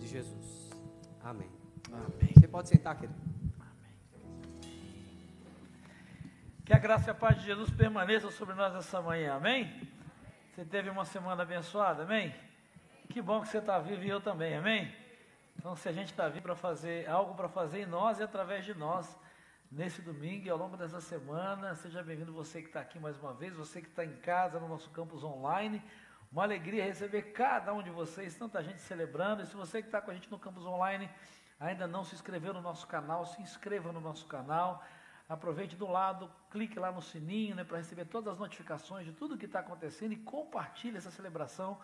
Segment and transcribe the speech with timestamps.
[0.00, 0.70] de Jesus.
[1.22, 1.50] Amém.
[1.92, 2.32] Amém.
[2.34, 3.18] Você pode sentar, querido.
[6.64, 9.88] Que a graça e a paz de Jesus permaneçam sobre nós essa manhã, amém?
[10.54, 12.34] Você teve uma semana abençoada, amém?
[13.10, 14.94] Que bom que você está vivo e eu também, amém?
[15.58, 18.64] Então, se a gente está vivo para fazer algo para fazer em nós e através
[18.64, 19.18] de nós,
[19.70, 23.34] nesse domingo e ao longo dessa semana, seja bem-vindo você que está aqui mais uma
[23.34, 25.82] vez, você que está em casa, no nosso campus online.
[26.32, 29.42] Uma alegria receber cada um de vocês, tanta gente celebrando.
[29.42, 31.10] E se você que está com a gente no campus online
[31.58, 34.80] ainda não se inscreveu no nosso canal, se inscreva no nosso canal.
[35.28, 39.36] Aproveite do lado, clique lá no sininho né, para receber todas as notificações de tudo
[39.36, 41.76] que está acontecendo e compartilhe essa celebração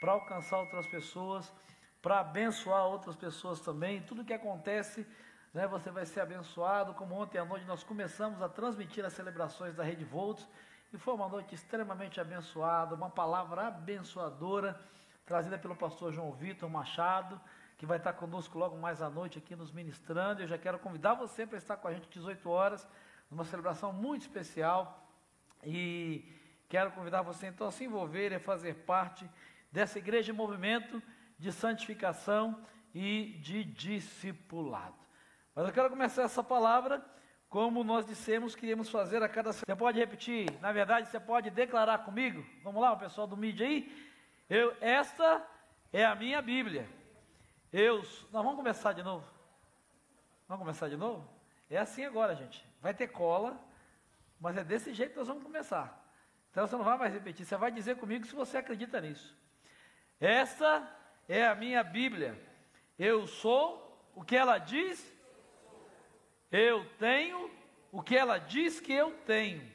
[0.00, 1.52] para alcançar outras pessoas,
[2.02, 4.02] para abençoar outras pessoas também.
[4.02, 5.06] Tudo que acontece,
[5.54, 6.92] né, você vai ser abençoado.
[6.94, 10.44] Como ontem à noite nós começamos a transmitir as celebrações da Rede Volts
[10.92, 14.78] e foi uma noite extremamente abençoada, uma palavra abençoadora,
[15.24, 17.40] trazida pelo pastor João Vitor Machado,
[17.78, 20.42] que vai estar conosco logo mais à noite aqui nos ministrando.
[20.42, 22.86] Eu já quero convidar você para estar com a gente às 18 horas,
[23.30, 25.08] numa celebração muito especial.
[25.64, 26.30] E
[26.68, 29.28] quero convidar você então a se envolver e fazer parte
[29.70, 31.02] dessa igreja de movimento
[31.38, 32.62] de santificação
[32.94, 34.96] e de discipulado.
[35.54, 37.02] Mas eu quero começar essa palavra
[37.52, 41.50] como nós dissemos que íamos fazer a cada Você pode repetir, na verdade, você pode
[41.50, 42.42] declarar comigo.
[42.64, 43.94] Vamos lá, o pessoal do mídia aí.
[44.48, 45.46] Eu, esta
[45.92, 46.88] é a minha Bíblia.
[47.70, 49.26] Eu, nós vamos começar de novo.
[50.48, 51.28] Vamos começar de novo?
[51.68, 52.66] É assim agora, gente.
[52.80, 53.62] Vai ter cola,
[54.40, 56.02] mas é desse jeito que nós vamos começar.
[56.50, 59.36] Então você não vai mais repetir, você vai dizer comigo se você acredita nisso.
[60.18, 60.88] Esta
[61.28, 62.34] é a minha Bíblia.
[62.98, 65.11] Eu sou o que ela diz
[66.52, 67.50] eu tenho
[67.90, 69.66] o que ela diz que eu tenho.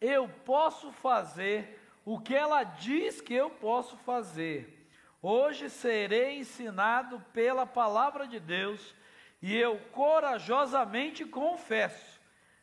[0.00, 4.88] Eu posso fazer o que ela diz que eu posso fazer.
[5.20, 8.94] Hoje serei ensinado pela palavra de Deus
[9.40, 12.20] e eu corajosamente confesso: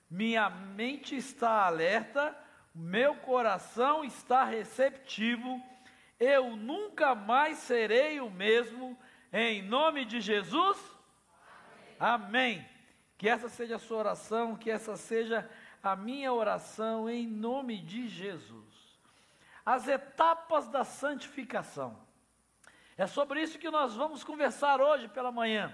[0.09, 2.35] minha mente está alerta,
[2.73, 5.61] meu coração está receptivo,
[6.19, 8.97] eu nunca mais serei o mesmo,
[9.31, 10.77] em nome de Jesus.
[11.99, 12.57] Amém.
[12.57, 12.78] Amém.
[13.19, 15.47] Que essa seja a sua oração, que essa seja
[15.83, 18.97] a minha oração em nome de Jesus.
[19.65, 21.99] As etapas da santificação.
[22.97, 25.73] É sobre isso que nós vamos conversar hoje pela manhã.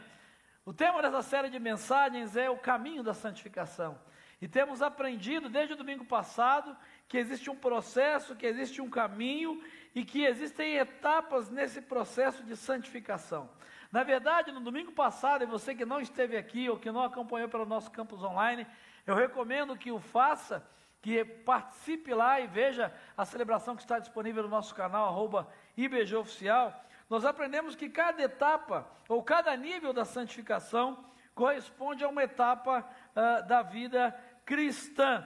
[0.65, 3.95] O tema dessa série de mensagens é o caminho da santificação.
[4.41, 6.75] E temos aprendido desde o domingo passado
[7.07, 9.63] que existe um processo, que existe um caminho
[9.93, 13.47] e que existem etapas nesse processo de santificação.
[13.95, 17.47] Na verdade, no domingo passado, e você que não esteve aqui ou que não acompanhou
[17.47, 18.67] pelo nosso campus online,
[19.07, 20.67] eu recomendo que o faça,
[21.01, 25.47] que participe lá e veja a celebração que está disponível no nosso canal, arroba
[25.77, 26.77] IBGOficial.
[27.09, 32.85] Nós aprendemos que cada etapa, ou cada nível da santificação, corresponde a uma etapa
[33.15, 34.13] uh, da vida
[34.45, 35.25] cristã.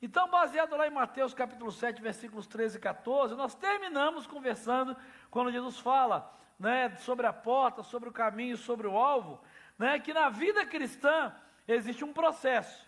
[0.00, 4.96] Então, baseado lá em Mateus capítulo 7, versículos 13 e 14, nós terminamos conversando
[5.30, 9.40] quando Jesus fala né, sobre a porta, sobre o caminho, sobre o alvo,
[9.78, 11.34] né, que na vida cristã
[11.66, 12.86] existe um processo.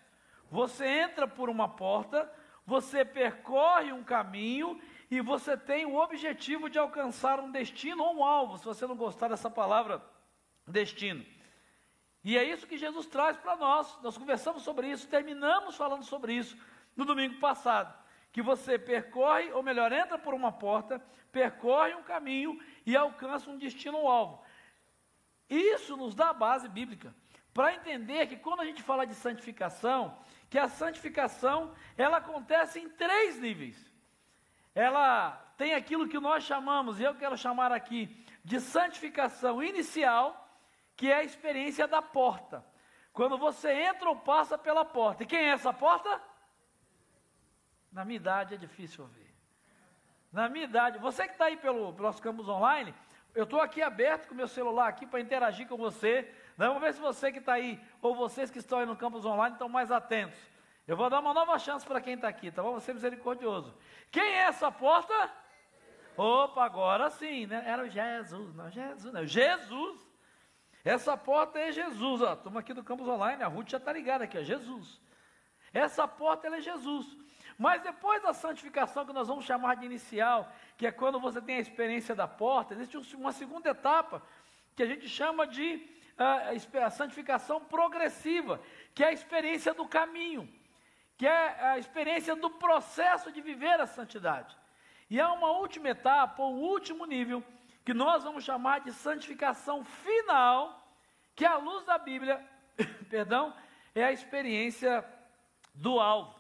[0.50, 2.30] Você entra por uma porta,
[2.64, 4.80] você percorre um caminho
[5.10, 8.96] e você tem o objetivo de alcançar um destino ou um alvo, se você não
[8.96, 10.02] gostar dessa palavra
[10.66, 11.24] destino.
[12.24, 13.98] E é isso que Jesus traz para nós.
[14.02, 16.56] Nós conversamos sobre isso, terminamos falando sobre isso
[16.96, 17.96] no domingo passado.
[18.32, 21.02] Que você percorre, ou melhor, entra por uma porta,
[21.32, 24.42] percorre um caminho e alcança um destino alvo.
[25.46, 27.14] Isso nos dá a base bíblica
[27.52, 30.18] para entender que quando a gente fala de santificação,
[30.48, 33.76] que a santificação ela acontece em três níveis.
[34.74, 40.48] Ela tem aquilo que nós chamamos, e eu quero chamar aqui de santificação inicial,
[40.96, 42.64] que é a experiência da porta.
[43.12, 45.24] Quando você entra ou passa pela porta.
[45.24, 46.22] E quem é essa porta?
[47.92, 49.27] Na minha idade é difícil ouvir.
[50.38, 52.94] Na minha idade, você que está aí pelo, pelo nosso campus online,
[53.34, 56.32] eu estou aqui aberto com meu celular aqui para interagir com você.
[56.56, 56.68] Né?
[56.68, 59.54] Vamos ver se você que está aí, ou vocês que estão aí no campus online,
[59.56, 60.38] estão mais atentos.
[60.86, 62.70] Eu vou dar uma nova chance para quem está aqui, tá bom?
[62.70, 63.74] Vou ser misericordioso.
[64.12, 65.12] Quem é essa porta?
[66.16, 67.64] Opa, agora sim, né?
[67.66, 69.26] Era o Jesus, não Jesus, não.
[69.26, 70.08] Jesus.
[70.84, 72.34] Essa porta é Jesus, ó.
[72.34, 74.42] Estamos aqui do campus online, a Ruth já está ligada aqui, ó.
[74.44, 75.00] Jesus.
[75.74, 77.27] Essa porta é Jesus.
[77.58, 81.56] Mas depois da santificação, que nós vamos chamar de inicial, que é quando você tem
[81.56, 84.22] a experiência da porta, existe uma segunda etapa,
[84.76, 85.84] que a gente chama de
[86.16, 88.60] uh, a santificação progressiva,
[88.94, 90.48] que é a experiência do caminho,
[91.16, 94.56] que é a experiência do processo de viver a santidade.
[95.10, 97.42] E há uma última etapa, um último nível,
[97.84, 100.94] que nós vamos chamar de santificação final,
[101.34, 102.40] que à luz da Bíblia,
[103.10, 103.52] perdão,
[103.96, 105.04] é a experiência
[105.74, 106.37] do alvo.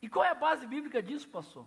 [0.00, 1.66] E qual é a base bíblica disso, pastor?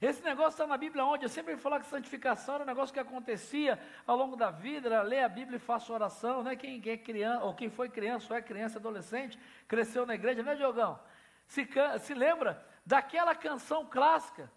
[0.00, 1.24] Esse negócio está na Bíblia onde?
[1.24, 5.02] Eu sempre falar que santificação era um negócio que acontecia ao longo da vida, era
[5.02, 6.56] ler a Bíblia e faça oração, né?
[6.56, 9.38] Quem, quem é criança, ou quem foi criança, ou é criança, adolescente,
[9.68, 10.98] cresceu na igreja, né, Diogão?
[11.46, 11.68] Se,
[12.00, 14.50] se lembra daquela canção clássica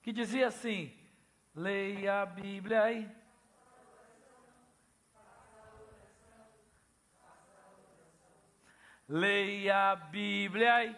[0.00, 0.96] que dizia assim:
[1.52, 3.10] leia a Bíblia aí.
[9.08, 10.96] Leia a Bíblia aí.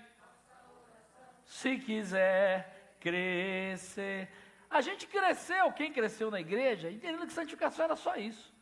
[1.54, 4.28] Se quiser crescer.
[4.68, 8.52] A gente cresceu, quem cresceu na igreja, entendendo que santificação era só isso.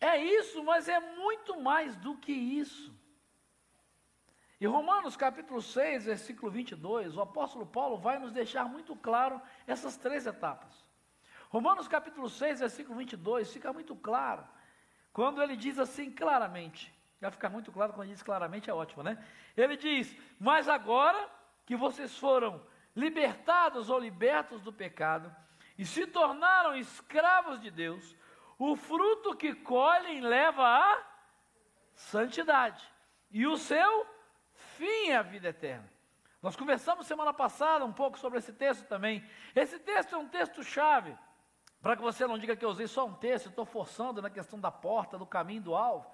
[0.00, 2.94] É isso, mas é muito mais do que isso.
[4.60, 9.96] Em Romanos capítulo 6, versículo 22, o apóstolo Paulo vai nos deixar muito claro essas
[9.96, 10.86] três etapas.
[11.50, 14.46] Romanos capítulo 6, versículo 22, fica muito claro,
[15.12, 19.02] quando ele diz assim claramente, vai ficar muito claro quando ele diz claramente, é ótimo,
[19.02, 19.18] né?
[19.56, 22.64] Ele diz, mas agora que vocês foram
[22.94, 25.34] libertados ou libertos do pecado
[25.78, 28.16] e se tornaram escravos de Deus,
[28.58, 31.02] o fruto que colhem leva à
[31.94, 32.86] santidade
[33.30, 34.06] e o seu
[34.54, 35.90] fim é a vida eterna.
[36.42, 39.24] Nós conversamos semana passada um pouco sobre esse texto também.
[39.54, 41.16] Esse texto é um texto chave.
[41.80, 44.58] Para que você não diga que eu usei só um texto, estou forçando na questão
[44.58, 46.10] da porta, do caminho, do alvo.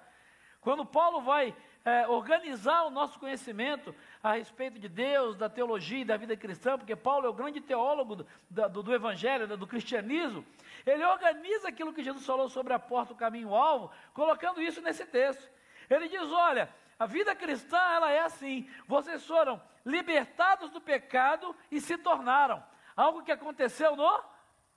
[0.61, 1.55] Quando Paulo vai
[1.89, 6.77] é, organizar o nosso conhecimento a respeito de Deus, da teologia e da vida cristã,
[6.77, 8.27] porque Paulo é o grande teólogo do,
[8.69, 10.45] do, do Evangelho, do, cristianismo,
[10.85, 14.81] ele organiza aquilo que Jesus falou sobre a porta, o caminho, o alvo, colocando isso
[14.81, 15.49] nesse texto.
[15.89, 16.69] Ele diz: olha,
[16.99, 22.63] a vida cristã ela é assim: vocês foram libertados do pecado e se tornaram
[22.95, 24.23] algo que aconteceu no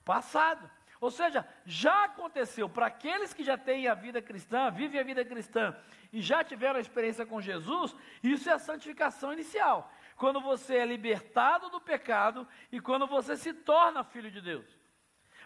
[0.05, 0.71] passado.
[1.03, 5.25] Ou seja, já aconteceu para aqueles que já têm a vida cristã, vivem a vida
[5.25, 5.77] cristã
[6.13, 9.93] e já tiveram a experiência com Jesus, isso é a santificação inicial.
[10.15, 14.79] Quando você é libertado do pecado e quando você se torna filho de Deus.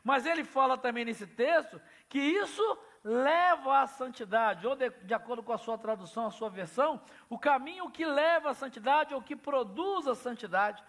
[0.05, 5.43] Mas ele fala também nesse texto que isso leva à santidade, ou de, de, acordo
[5.43, 7.01] com a sua tradução, a sua versão,
[7.31, 10.85] o caminho que leva à santidade ou que produz a santidade.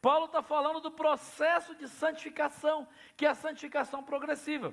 [0.00, 4.72] Paulo está falando do processo de santificação, que é a santificação progressiva.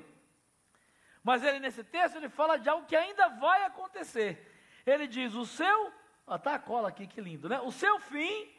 [1.24, 4.52] Mas ele, nesse texto, ele fala de algo que ainda vai acontecer.
[4.86, 5.92] Ele diz: o seu,
[6.30, 7.62] está a cola aqui, que lindo, né?
[7.62, 8.52] O seu fim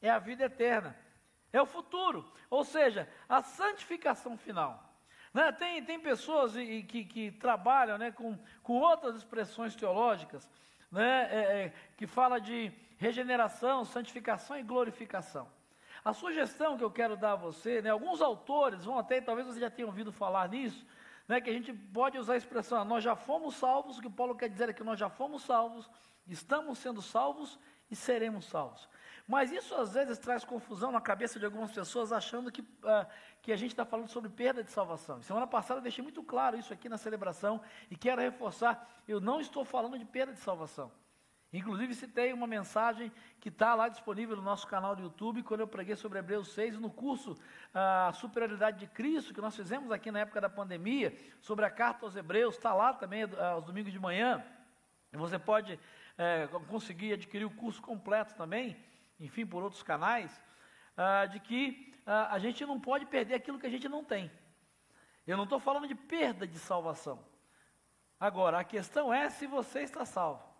[0.00, 0.96] é a vida eterna,
[1.52, 4.92] é o futuro, ou seja, a santificação final.
[5.32, 5.50] Né?
[5.52, 10.48] Tem, tem pessoas e, que, que trabalham né, com, com outras expressões teológicas,
[10.90, 15.48] né, é, é, que fala de regeneração, santificação e glorificação.
[16.04, 19.60] A sugestão que eu quero dar a você, né, alguns autores vão até, talvez você
[19.60, 20.84] já tenha ouvido falar nisso,
[21.28, 24.10] né, que a gente pode usar a expressão, ah, nós já fomos salvos, o que
[24.10, 25.88] Paulo quer dizer é que nós já fomos salvos,
[26.26, 27.58] estamos sendo salvos
[27.90, 28.88] e seremos salvos.
[29.28, 33.06] Mas isso às vezes traz confusão na cabeça de algumas pessoas, achando que, uh,
[33.40, 35.22] que a gente está falando sobre perda de salvação.
[35.22, 37.60] Semana passada eu deixei muito claro isso aqui na celebração
[37.90, 40.90] e quero reforçar: eu não estou falando de perda de salvação.
[41.52, 45.68] Inclusive, citei uma mensagem que está lá disponível no nosso canal do YouTube, quando eu
[45.68, 47.36] preguei sobre Hebreus 6, no curso
[47.74, 51.70] a ah, Superioridade de Cristo, que nós fizemos aqui na época da pandemia, sobre a
[51.70, 54.42] carta aos Hebreus, está lá também ah, aos domingos de manhã.
[55.12, 55.78] Você pode
[56.16, 58.74] é, conseguir adquirir o curso completo também,
[59.20, 60.42] enfim, por outros canais,
[60.96, 64.28] ah, de que a gente não pode perder aquilo que a gente não tem.
[65.24, 67.24] Eu não estou falando de perda de salvação.
[68.18, 70.51] Agora, a questão é se você está salvo.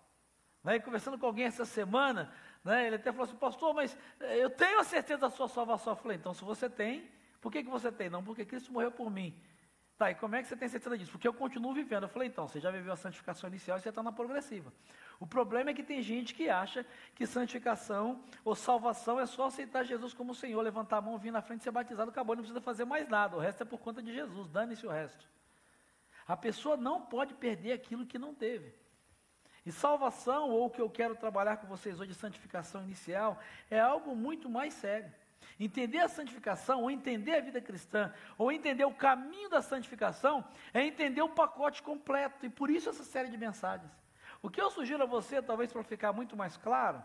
[0.62, 0.78] Né?
[0.78, 2.32] conversando com alguém essa semana,
[2.64, 5.92] né, ele até falou assim, pastor, mas eh, eu tenho a certeza da sua salvação.
[5.92, 8.08] Eu falei, então se você tem, por que, que você tem?
[8.08, 9.34] Não, porque Cristo morreu por mim.
[9.98, 11.12] Tá, e como é que você tem certeza disso?
[11.12, 12.04] Porque eu continuo vivendo.
[12.04, 14.72] Eu falei, então, você já viveu a santificação inicial e você está na progressiva.
[15.20, 19.84] O problema é que tem gente que acha que santificação ou salvação é só aceitar
[19.84, 22.84] Jesus como Senhor, levantar a mão, vir na frente, ser batizado, acabou, não precisa fazer
[22.84, 23.36] mais nada.
[23.36, 25.24] O resto é por conta de Jesus, dane-se o resto.
[26.26, 28.74] A pessoa não pode perder aquilo que não teve.
[29.64, 33.38] E salvação, ou o que eu quero trabalhar com vocês hoje, santificação inicial,
[33.70, 35.12] é algo muito mais sério.
[35.58, 40.84] Entender a santificação, ou entender a vida cristã, ou entender o caminho da santificação, é
[40.84, 43.92] entender o pacote completo, e por isso essa série de mensagens.
[44.40, 47.02] O que eu sugiro a você, talvez para ficar muito mais claro,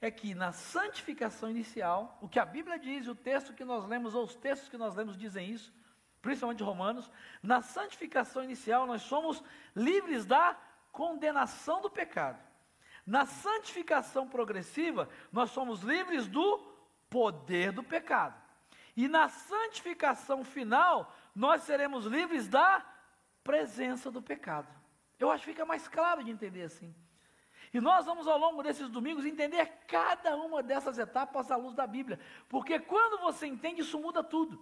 [0.00, 4.14] é que na santificação inicial, o que a Bíblia diz, o texto que nós lemos,
[4.14, 5.74] ou os textos que nós lemos dizem isso,
[6.22, 7.10] principalmente Romanos,
[7.42, 9.42] na santificação inicial nós somos
[9.74, 10.56] livres da
[10.98, 12.42] condenação do pecado.
[13.06, 16.58] Na santificação progressiva, nós somos livres do
[17.08, 18.34] poder do pecado.
[18.96, 22.84] E na santificação final, nós seremos livres da
[23.44, 24.66] presença do pecado.
[25.20, 26.92] Eu acho que fica mais claro de entender assim.
[27.72, 31.86] E nós vamos ao longo desses domingos entender cada uma dessas etapas à luz da
[31.86, 34.58] Bíblia, porque quando você entende, isso muda tudo.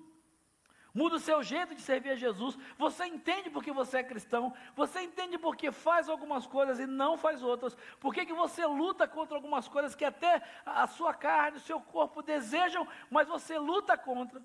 [0.96, 2.56] Muda o seu jeito de servir a Jesus.
[2.78, 4.54] Você entende porque você é cristão.
[4.74, 7.76] Você entende porque faz algumas coisas e não faz outras.
[8.00, 12.22] Por que você luta contra algumas coisas que até a sua carne, o seu corpo
[12.22, 14.42] desejam, mas você luta contra.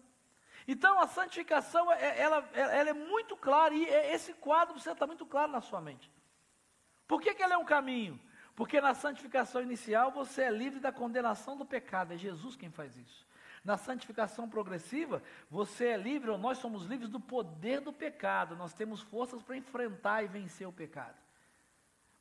[0.68, 5.08] Então a santificação, é, ela, ela é muito clara e é, esse quadro você está
[5.08, 6.12] muito claro na sua mente.
[7.08, 8.20] Por que, que ele é um caminho?
[8.58, 12.12] Porque na santificação inicial você é livre da condenação do pecado.
[12.12, 13.26] É Jesus quem faz isso.
[13.64, 18.56] Na santificação progressiva, você é livre, ou nós somos livres do poder do pecado.
[18.56, 21.16] Nós temos forças para enfrentar e vencer o pecado.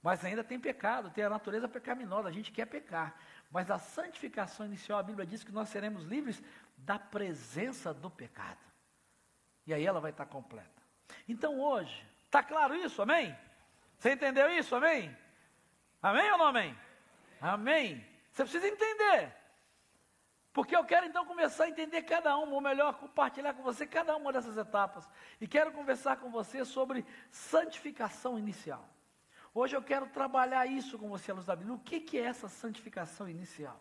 [0.02, 3.14] Mas ainda tem pecado, tem a natureza pecaminosa, a gente quer pecar.
[3.50, 6.42] Mas na santificação inicial, a Bíblia diz que nós seremos livres
[6.76, 8.60] da presença do pecado.
[9.66, 10.82] E aí ela vai estar completa.
[11.28, 13.02] Então hoje, está claro isso?
[13.02, 13.36] Amém?
[13.98, 14.74] Você entendeu isso?
[14.74, 15.14] Amém?
[16.02, 16.76] Amém ou não amém?
[17.40, 18.06] Amém.
[18.32, 19.39] Você precisa entender.
[20.52, 24.16] Porque eu quero então começar a entender cada uma, ou melhor, compartilhar com você cada
[24.16, 25.08] uma dessas etapas.
[25.40, 28.84] E quero conversar com você sobre santificação inicial.
[29.54, 31.74] Hoje eu quero trabalhar isso com você luz da Bíblia.
[31.74, 33.80] O que, que é essa santificação inicial?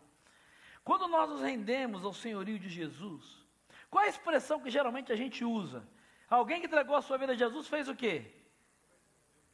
[0.84, 3.44] Quando nós nos rendemos ao senhorio de Jesus,
[3.88, 5.86] qual é a expressão que geralmente a gente usa?
[6.28, 8.32] Alguém que entregou a sua vida a Jesus fez o quê?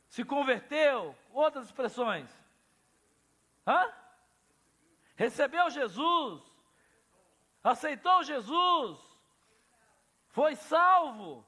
[0.08, 1.16] Se converteu?
[1.32, 2.30] Outras expressões?
[3.66, 3.90] Hã?
[5.16, 6.55] Recebeu Jesus?
[7.68, 8.98] Aceitou Jesus,
[10.28, 11.46] foi salvo,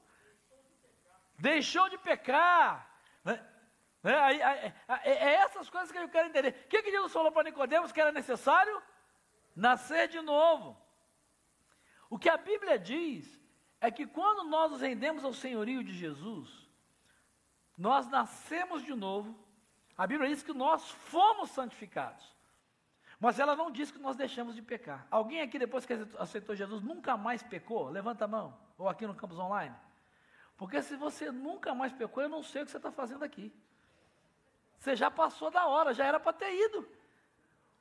[1.37, 2.89] deixou de pecar.
[3.23, 3.45] Né?
[4.03, 4.13] Né?
[4.87, 6.49] É, é, essas coisas que eu quero entender.
[6.49, 8.81] O que, que Jesus falou para Nicodemos que era necessário?
[9.55, 10.77] Nascer de novo.
[12.09, 13.39] O que a Bíblia diz
[13.81, 16.67] é que quando nós nos rendemos ao senhorio de Jesus,
[17.77, 19.37] nós nascemos de novo.
[19.97, 22.38] A Bíblia diz que nós fomos santificados.
[23.19, 25.05] Mas ela não diz que nós deixamos de pecar.
[25.11, 27.89] Alguém aqui, depois que aceitou Jesus, nunca mais pecou?
[27.89, 28.57] Levanta a mão.
[28.77, 29.75] Ou aqui no campus online.
[30.55, 33.53] Porque se você nunca mais pecou, eu não sei o que você está fazendo aqui.
[34.77, 36.87] Você já passou da hora, já era para ter ido.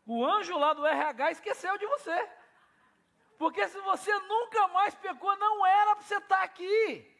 [0.04, 2.28] O anjo lá do RH esqueceu de você.
[3.38, 7.14] Porque se você nunca mais pecou, não era para você estar tá aqui.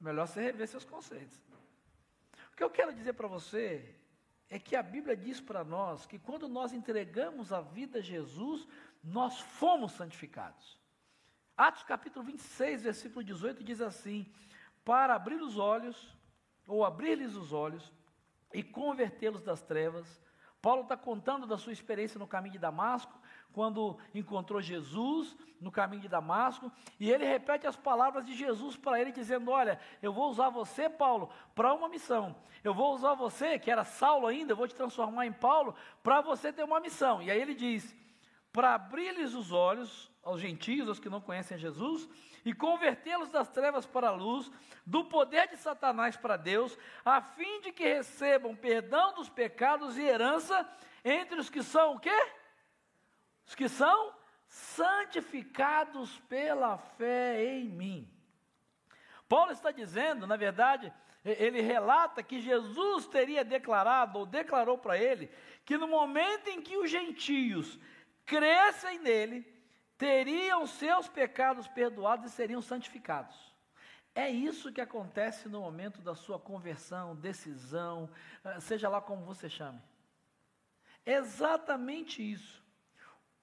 [0.00, 1.36] Melhor você rever seus conceitos.
[2.52, 3.99] O que eu quero dizer para você
[4.50, 8.66] é que a Bíblia diz para nós que quando nós entregamos a vida a Jesus,
[9.02, 10.78] nós fomos santificados.
[11.56, 14.26] Atos capítulo 26, versículo 18 diz assim:
[14.84, 16.12] Para abrir os olhos,
[16.66, 17.92] ou abrir-lhes os olhos,
[18.52, 20.20] e convertê-los das trevas.
[20.60, 23.19] Paulo está contando da sua experiência no caminho de Damasco,
[23.52, 29.00] quando encontrou Jesus no caminho de Damasco, e ele repete as palavras de Jesus para
[29.00, 32.34] ele, dizendo: Olha, eu vou usar você, Paulo, para uma missão.
[32.64, 36.20] Eu vou usar você, que era Saulo ainda, eu vou te transformar em Paulo, para
[36.20, 37.22] você ter uma missão.
[37.22, 37.94] E aí ele diz:
[38.52, 42.08] Para abrir-lhes os olhos aos gentios, aos que não conhecem Jesus,
[42.44, 44.50] e convertê-los das trevas para a luz,
[44.86, 50.02] do poder de Satanás para Deus, a fim de que recebam perdão dos pecados e
[50.02, 50.66] herança
[51.04, 52.39] entre os que são o quê?
[53.50, 54.14] Os que são
[54.46, 58.08] santificados pela fé em mim.
[59.28, 60.92] Paulo está dizendo, na verdade,
[61.24, 65.28] ele relata que Jesus teria declarado, ou declarou para ele,
[65.64, 67.76] que no momento em que os gentios
[68.24, 69.44] crescem nele,
[69.98, 73.52] teriam seus pecados perdoados e seriam santificados.
[74.14, 78.08] É isso que acontece no momento da sua conversão, decisão,
[78.44, 79.82] eh, seja lá como você chame.
[81.04, 82.60] Exatamente isso.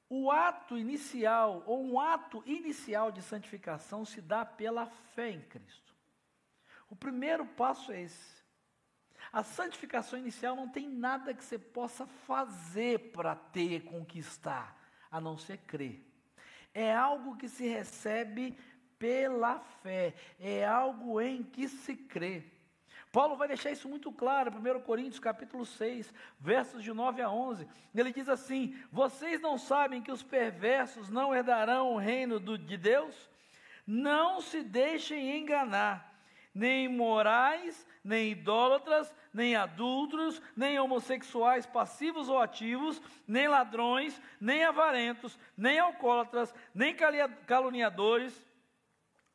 [0.10, 5.94] O ato inicial, ou um ato inicial de santificação, se dá pela fé em Cristo.
[6.90, 8.38] O primeiro passo é esse.
[9.32, 14.78] A santificação inicial não tem nada que você possa fazer para ter, conquistar,
[15.12, 16.02] a não ser crer.
[16.74, 18.58] É algo que se recebe
[18.98, 22.57] pela fé, é algo em que se crê.
[23.18, 27.68] Paulo vai deixar isso muito claro, 1 Coríntios capítulo 6, versos de 9 a 11.
[27.96, 32.78] Ele diz assim: Vocês não sabem que os perversos não herdarão o reino do, de
[32.78, 33.28] Deus?
[33.88, 36.14] Não se deixem enganar,
[36.54, 45.40] nem imorais, nem idólatras, nem adúlteros, nem homossexuais passivos ou ativos, nem ladrões, nem avarentos,
[45.58, 46.96] nem alcoólatras, nem
[47.48, 48.47] caluniadores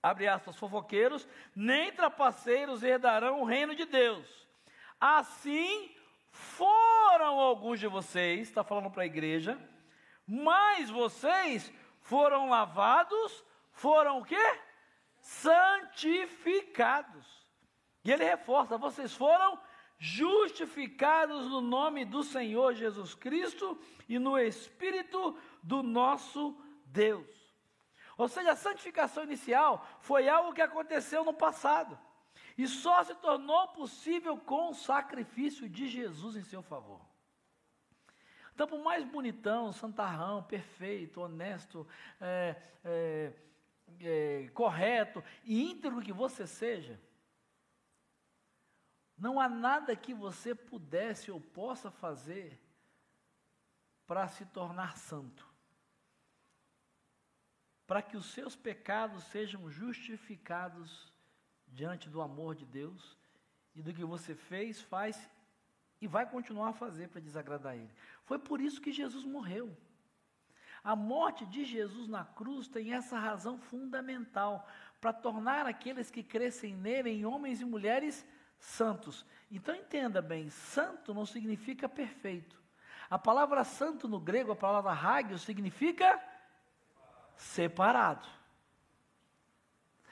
[0.03, 4.27] abre aspas, fofoqueiros, nem trapaceiros herdarão o reino de Deus.
[5.01, 5.95] Assim
[6.31, 9.59] foram alguns de vocês, está falando para a igreja,
[10.27, 14.59] mas vocês foram lavados, foram o quê?
[15.23, 17.27] santificados.
[18.05, 19.59] E ele reforça: vocês foram
[19.99, 23.79] justificados no nome do Senhor Jesus Cristo
[24.09, 26.57] e no Espírito do nosso
[26.87, 27.42] Deus.
[28.23, 31.99] Ou seja, a santificação inicial foi algo que aconteceu no passado
[32.57, 37.01] e só se tornou possível com o sacrifício de Jesus em seu favor.
[38.55, 41.85] Então, por mais bonitão, santarrão, perfeito, honesto,
[42.21, 43.33] é, é,
[43.99, 47.01] é, correto e íntegro que você seja,
[49.19, 52.57] não há nada que você pudesse ou possa fazer
[54.07, 55.52] para se tornar santo.
[57.93, 61.13] Para que os seus pecados sejam justificados
[61.69, 63.19] diante do amor de Deus
[63.75, 65.29] e do que você fez, faz
[66.01, 67.91] e vai continuar a fazer para desagradar Ele.
[68.25, 69.77] Foi por isso que Jesus morreu.
[70.83, 74.67] A morte de Jesus na cruz tem essa razão fundamental
[74.99, 78.27] para tornar aqueles que crescem nele em homens e mulheres
[78.59, 79.27] santos.
[79.51, 82.59] Então entenda bem, santo não significa perfeito.
[83.11, 86.32] A palavra santo no grego, a palavra hagios, significa
[87.43, 88.27] separado.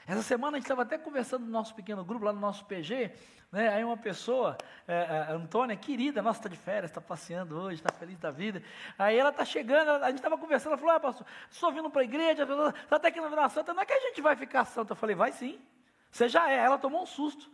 [0.05, 3.11] Essa semana a gente estava até conversando no nosso pequeno grupo, lá no nosso PG,
[3.51, 3.69] né?
[3.69, 4.57] aí uma pessoa,
[4.87, 8.61] é, é, Antônia, querida, nossa, está de férias, está passeando hoje, está feliz da vida.
[8.97, 12.01] Aí ela está chegando, a gente estava conversando, ela falou, ah, pastor, estou vindo para
[12.01, 14.93] a igreja, está até aqui na Santa, não é que a gente vai ficar santa.
[14.93, 15.61] Eu falei, vai sim,
[16.11, 16.57] você já é.
[16.57, 17.49] Ela tomou um susto.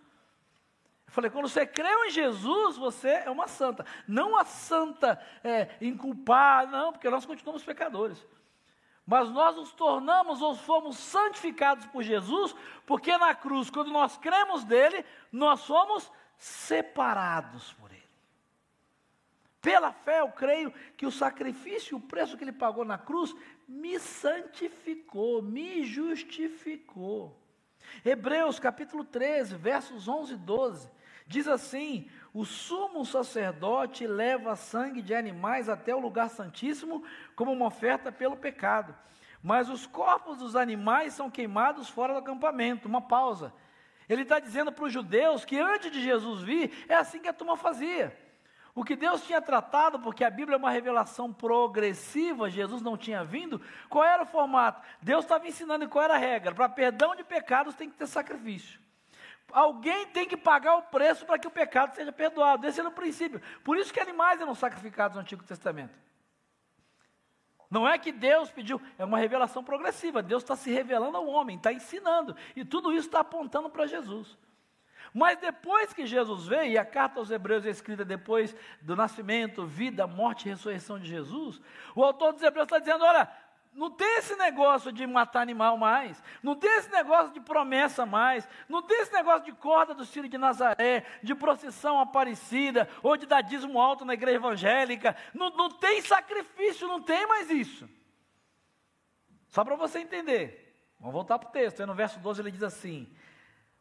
[1.06, 3.86] Eu falei, quando você creu em Jesus, você é uma santa.
[4.08, 8.26] Não a santa é, inculpada, não, porque nós continuamos pecadores.
[9.08, 12.54] Mas nós nos tornamos ou fomos santificados por Jesus,
[12.86, 18.04] porque na cruz, quando nós cremos dele, nós somos separados por ele.
[19.62, 23.34] Pela fé, eu creio que o sacrifício, o preço que ele pagou na cruz,
[23.66, 27.34] me santificou, me justificou.
[28.04, 30.92] Hebreus capítulo 13, versos 11 e 12,
[31.26, 37.04] diz assim: o sumo sacerdote leva sangue de animais até o lugar santíssimo
[37.36, 38.96] como uma oferta pelo pecado.
[39.42, 42.88] Mas os corpos dos animais são queimados fora do acampamento.
[42.88, 43.52] Uma pausa.
[44.08, 47.34] Ele está dizendo para os judeus que antes de Jesus vir, é assim que a
[47.34, 48.16] turma fazia.
[48.76, 53.24] O que Deus tinha tratado, porque a Bíblia é uma revelação progressiva, Jesus não tinha
[53.24, 53.60] vindo,
[53.90, 54.88] qual era o formato?
[55.02, 56.54] Deus estava ensinando qual era a regra.
[56.54, 58.80] Para perdão de pecados tem que ter sacrifício.
[59.52, 62.68] Alguém tem que pagar o preço para que o pecado seja perdoado.
[62.68, 63.42] Esse era o princípio.
[63.64, 65.98] Por isso que animais eram sacrificados no Antigo Testamento.
[67.70, 70.24] Não é que Deus pediu, é uma revelação progressiva.
[70.24, 72.36] Deus está se revelando ao homem, está ensinando.
[72.56, 74.38] E tudo isso está apontando para Jesus.
[75.14, 79.66] Mas depois que Jesus veio, e a carta aos Hebreus é escrita depois do nascimento,
[79.66, 81.62] vida, morte e ressurreição de Jesus,
[81.96, 83.30] o autor dos Hebreus está dizendo: olha,
[83.78, 86.22] não tem esse negócio de matar animal mais.
[86.42, 88.50] Não tem esse negócio de promessa mais.
[88.68, 93.28] Não tem esse negócio de corda do Ciro de Nazaré, de procissão aparecida, ou de
[93.28, 95.16] dar dízimo alto na igreja evangélica.
[95.32, 97.88] Não, não tem sacrifício, não tem mais isso.
[99.50, 100.76] Só para você entender.
[101.00, 101.80] Vamos voltar para o texto.
[101.80, 103.08] Aí no verso 12 ele diz assim: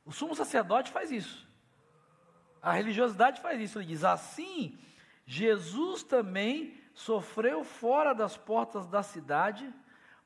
[0.05, 1.49] O sumo sacerdote faz isso.
[2.61, 3.79] A religiosidade faz isso.
[3.79, 4.79] Ele diz: Assim,
[5.25, 9.73] Jesus também sofreu fora das portas da cidade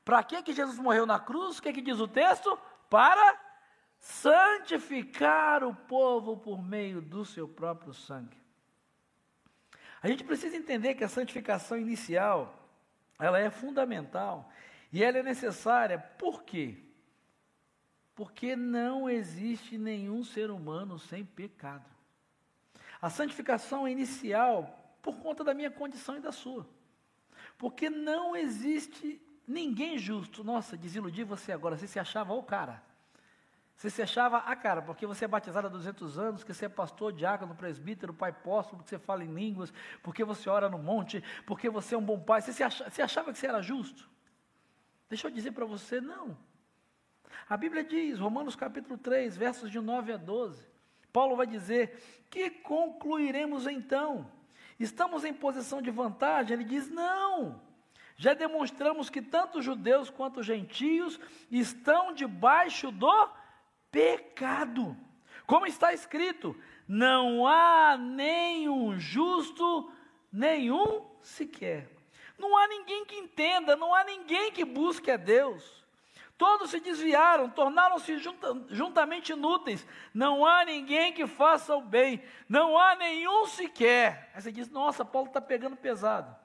[0.03, 1.59] para que, que Jesus morreu na cruz?
[1.59, 2.57] O que, que diz o texto?
[2.89, 3.39] Para
[3.99, 8.41] santificar o povo por meio do seu próprio sangue.
[10.01, 12.67] A gente precisa entender que a santificação inicial,
[13.19, 14.51] ela é fundamental
[14.91, 15.99] e ela é necessária.
[15.99, 16.79] Por quê?
[18.15, 21.85] Porque não existe nenhum ser humano sem pecado.
[22.99, 26.67] A santificação inicial, por conta da minha condição e da sua.
[27.57, 32.81] Porque não existe Ninguém justo, nossa, desiludir você agora, você se achava o cara.
[33.75, 36.69] Você se achava a cara, porque você é batizado há 200 anos, que você é
[36.69, 39.73] pastor, diácono, presbítero, pai apóstolo, porque você fala em línguas,
[40.03, 42.41] porque você ora no monte, porque você é um bom pai.
[42.41, 44.07] Você, achava, você achava que você era justo?
[45.09, 46.37] Deixa eu dizer para você, não.
[47.49, 50.63] A Bíblia diz, Romanos capítulo 3, versos de 9 a 12.
[51.11, 51.99] Paulo vai dizer:
[52.29, 54.31] Que concluiremos então?
[54.79, 56.53] Estamos em posição de vantagem?
[56.53, 57.59] Ele diz: Não.
[58.21, 63.29] Já demonstramos que tanto judeus quanto gentios estão debaixo do
[63.89, 64.95] pecado.
[65.47, 66.55] Como está escrito:
[66.87, 69.91] não há nenhum justo,
[70.31, 71.89] nenhum sequer.
[72.37, 75.83] Não há ninguém que entenda, não há ninguém que busque a Deus.
[76.37, 79.83] Todos se desviaram, tornaram-se junta, juntamente inúteis.
[80.13, 84.29] Não há ninguém que faça o bem, não há nenhum sequer.
[84.35, 86.39] Aí você diz: Nossa, Paulo está pegando pesado.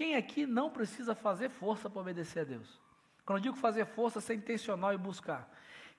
[0.00, 2.80] Quem aqui não precisa fazer força para obedecer a Deus?
[3.22, 5.46] Quando eu digo fazer força, ser intencional e buscar.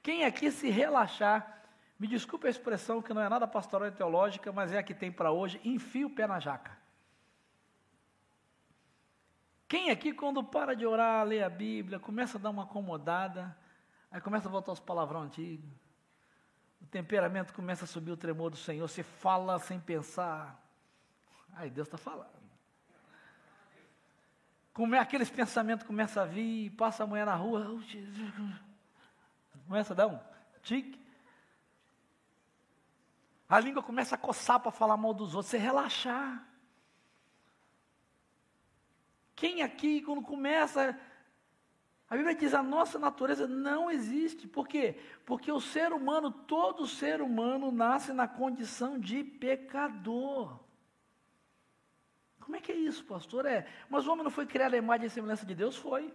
[0.01, 1.61] Quem aqui se relaxar,
[1.99, 4.95] me desculpe a expressão que não é nada pastoral e teológica, mas é a que
[4.95, 6.75] tem para hoje, enfia o pé na jaca.
[9.67, 13.55] Quem aqui, quando para de orar, lê a Bíblia, começa a dar uma acomodada,
[14.09, 15.69] aí começa a voltar aos palavrão antigos,
[16.81, 20.59] o temperamento começa a subir o tremor do Senhor, você fala sem pensar,
[21.53, 22.40] aí Deus está falando.
[24.81, 28.33] Como é aqueles pensamentos começam a vir, passa a manhã na rua, oh, Jesus,
[29.67, 30.19] começa a dar um
[30.63, 30.99] tique.
[33.47, 36.43] A língua começa a coçar para falar mal dos outros, você relaxar.
[39.35, 40.99] Quem aqui, quando começa.
[42.09, 44.47] A Bíblia diz: a nossa natureza não existe.
[44.47, 44.99] Por quê?
[45.27, 50.59] Porque o ser humano, todo ser humano, nasce na condição de pecador.
[52.51, 53.45] Como é que é isso, pastor?
[53.45, 55.77] É, mas o homem não foi criado à imagem e semelhança de Deus?
[55.77, 56.13] Foi.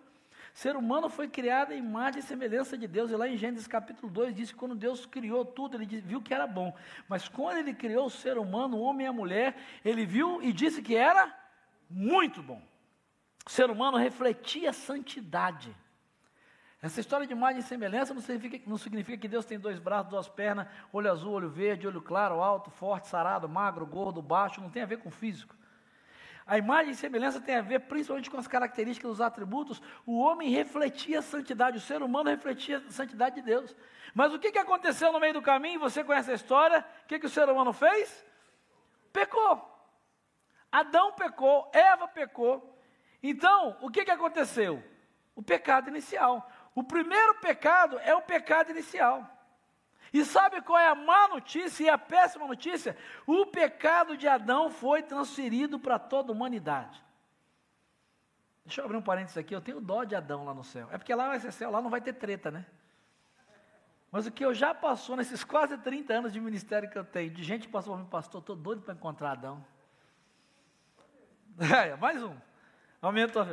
[0.53, 3.11] Ser humano foi criado à imagem e semelhança de Deus.
[3.11, 6.35] E lá em Gênesis capítulo 2 diz que quando Deus criou tudo, ele viu que
[6.35, 6.77] era bom.
[7.09, 10.53] Mas quando ele criou o ser humano, o homem e a mulher, ele viu e
[10.53, 11.35] disse que era
[11.89, 12.61] muito bom.
[13.47, 15.75] O ser humano refletia santidade.
[16.83, 20.11] Essa história de imagem e semelhança não significa, não significa, que Deus tem dois braços,
[20.11, 24.69] duas pernas, olho azul, olho verde, olho claro, alto, forte, sarado, magro, gordo, baixo, não
[24.69, 25.56] tem a ver com físico.
[26.47, 29.83] A imagem e semelhança tem a ver principalmente com as características dos atributos.
[30.07, 33.75] O homem refletia a santidade, o ser humano refletia a santidade de Deus.
[34.15, 35.81] Mas o que, que aconteceu no meio do caminho?
[35.81, 36.87] Você conhece a história?
[37.03, 38.25] O que, que o ser humano fez?
[39.13, 39.77] Pecou.
[40.71, 42.79] Adão pecou, Eva pecou.
[43.21, 44.81] Então, o que, que aconteceu?
[45.35, 46.49] O pecado inicial.
[46.77, 49.36] O primeiro pecado é o pecado inicial.
[50.17, 52.97] E sabe qual é a má notícia e a péssima notícia?
[53.27, 57.05] O pecado de Adão foi transferido para toda a humanidade.
[58.65, 60.89] Deixa eu abrir um parênteses aqui, eu tenho dó de Adão lá no céu.
[60.91, 62.65] É porque lá vai ser céu, lá não vai ter treta, né?
[64.11, 67.31] Mas o que eu já passou nesses quase 30 anos de ministério que eu tenho,
[67.31, 69.63] de gente que passou por mim, pastor, estou doido para encontrar Adão.
[71.59, 72.35] É, mais um.
[73.03, 73.47] Aumentou.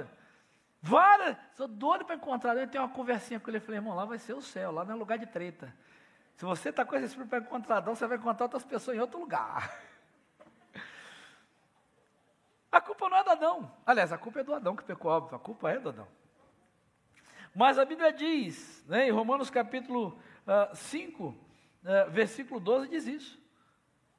[0.81, 2.63] Várias, sou doido para encontrar Adão.
[2.63, 4.85] Eu tenho uma conversinha com ele, eu falei, irmão, lá vai ser o céu, lá
[4.85, 5.73] não é lugar de treta.
[6.35, 8.99] Se você está com esse espírito para encontrar Adão, você vai encontrar outras pessoas em
[8.99, 9.71] outro lugar.
[12.71, 13.71] A culpa não é do Adão.
[13.85, 15.35] Aliás, a culpa é do Adão que pecou, óbvio.
[15.35, 16.07] A culpa é do Adão.
[17.55, 21.35] Mas a Bíblia diz, né, em Romanos capítulo uh, 5, uh,
[22.09, 23.43] versículo 12, diz isso.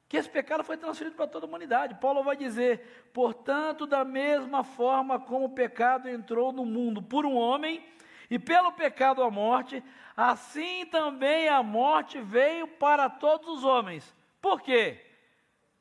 [0.07, 1.95] Que esse pecado foi transferido para toda a humanidade.
[1.95, 7.35] Paulo vai dizer: portanto, da mesma forma como o pecado entrou no mundo por um
[7.35, 7.83] homem,
[8.29, 9.83] e pelo pecado a morte,
[10.15, 14.15] assim também a morte veio para todos os homens.
[14.41, 15.05] Por quê?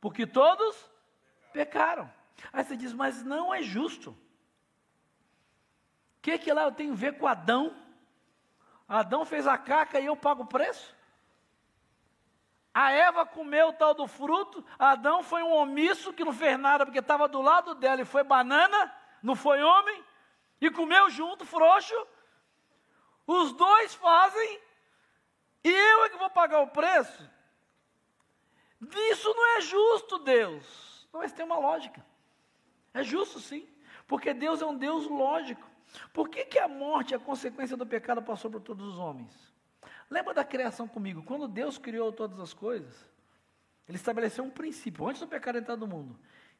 [0.00, 0.90] Porque todos
[1.52, 2.10] pecaram.
[2.52, 4.10] Aí você diz, mas não é justo.
[4.10, 4.16] O
[6.22, 7.74] que, que lá eu tenho a ver com Adão?
[8.88, 10.94] Adão fez a caca e eu pago o preço?
[12.72, 16.84] A Eva comeu o tal do fruto, Adão foi um omisso que não fez nada
[16.84, 20.02] porque estava do lado dela e foi banana, não foi homem,
[20.60, 21.94] e comeu junto, frouxo.
[23.26, 24.60] Os dois fazem
[25.64, 27.30] e eu é que vou pagar o preço.
[29.10, 31.08] Isso não é justo, Deus.
[31.10, 32.04] Mas tem uma lógica.
[32.92, 33.66] É justo sim,
[34.06, 35.66] porque Deus é um Deus lógico.
[36.12, 39.54] Por que, que a morte, a consequência do pecado, passou por todos os homens?
[40.10, 41.22] Lembra da criação comigo?
[41.22, 42.94] Quando Deus criou todas as coisas,
[43.88, 46.18] Ele estabeleceu um princípio, antes do pecado entrar no mundo,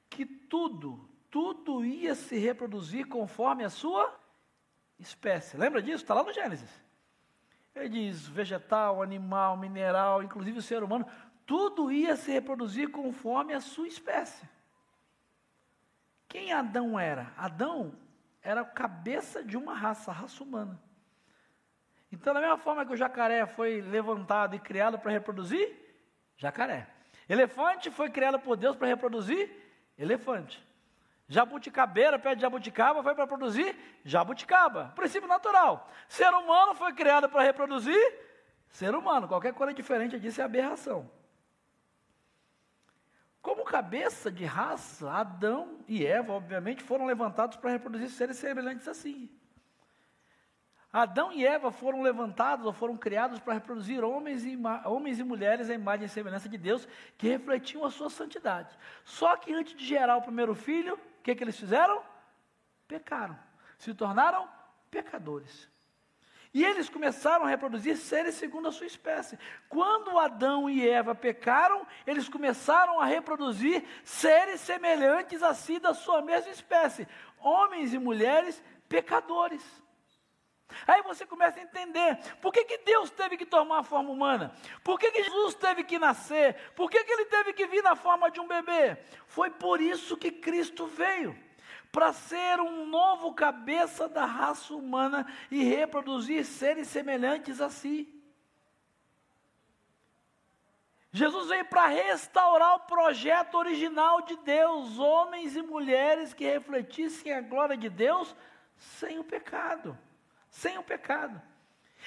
[0.09, 4.19] que tudo, tudo ia se reproduzir conforme a sua
[4.99, 5.57] espécie.
[5.57, 6.03] Lembra disso?
[6.03, 6.71] Está lá no Gênesis.
[7.75, 11.07] Ele diz: vegetal, animal, mineral, inclusive o ser humano,
[11.45, 14.49] tudo ia se reproduzir conforme a sua espécie.
[16.29, 17.33] Quem Adão era?
[17.37, 17.95] Adão
[18.43, 20.81] era a cabeça de uma raça, a raça humana.
[22.11, 25.75] Então, da mesma forma que o jacaré foi levantado e criado para reproduzir,
[26.37, 26.89] jacaré.
[27.29, 29.51] Elefante foi criado por Deus para reproduzir,
[29.99, 30.63] elefante.
[31.29, 34.93] Jabuticabeira, pé de jabuticaba, foi para produzir jabuticaba.
[34.95, 35.91] Princípio natural.
[36.09, 37.99] Ser humano foi criado para reproduzir
[38.69, 39.27] ser humano.
[39.27, 41.11] Qualquer coisa diferente disso é aberração.
[43.41, 49.31] Como cabeça de raça, Adão e Eva, obviamente, foram levantados para reproduzir seres semelhantes assim.
[50.93, 55.69] Adão e Eva foram levantados ou foram criados para reproduzir homens e, homens e mulheres
[55.69, 56.87] à imagem e semelhança de Deus,
[57.19, 58.79] que refletiam a sua santidade.
[59.05, 62.03] Só que antes de gerar o primeiro filho, que, que eles fizeram?
[62.87, 63.37] Pecaram.
[63.79, 64.47] Se tornaram
[64.91, 65.69] pecadores.
[66.53, 69.37] E eles começaram a reproduzir seres segundo a sua espécie.
[69.69, 76.23] Quando Adão e Eva pecaram, eles começaram a reproduzir seres semelhantes a si da sua
[76.23, 77.09] mesma espécie.
[77.39, 79.65] Homens e mulheres pecadores.
[80.87, 84.55] Aí você começa a entender por que, que Deus teve que tomar a forma humana,
[84.83, 87.95] por que, que Jesus teve que nascer, por que, que ele teve que vir na
[87.95, 88.97] forma de um bebê.
[89.27, 91.39] Foi por isso que Cristo veio
[91.93, 98.11] para ser um novo cabeça da raça humana e reproduzir seres semelhantes a si.
[101.13, 107.41] Jesus veio para restaurar o projeto original de Deus, homens e mulheres que refletissem a
[107.41, 108.35] glória de Deus
[108.77, 109.97] sem o pecado
[110.55, 111.43] sem o pecado.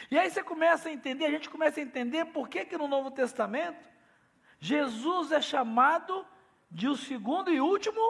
[0.09, 2.87] E aí você começa a entender, a gente começa a entender por que, que no
[2.87, 3.89] Novo Testamento
[4.57, 6.25] Jesus é chamado
[6.71, 8.01] de o segundo e último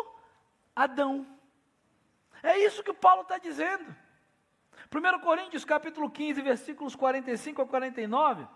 [0.76, 1.26] Adão.
[2.43, 3.95] É isso que Paulo está dizendo.
[4.93, 8.47] 1 Coríntios capítulo 15, versículos 45 a 49,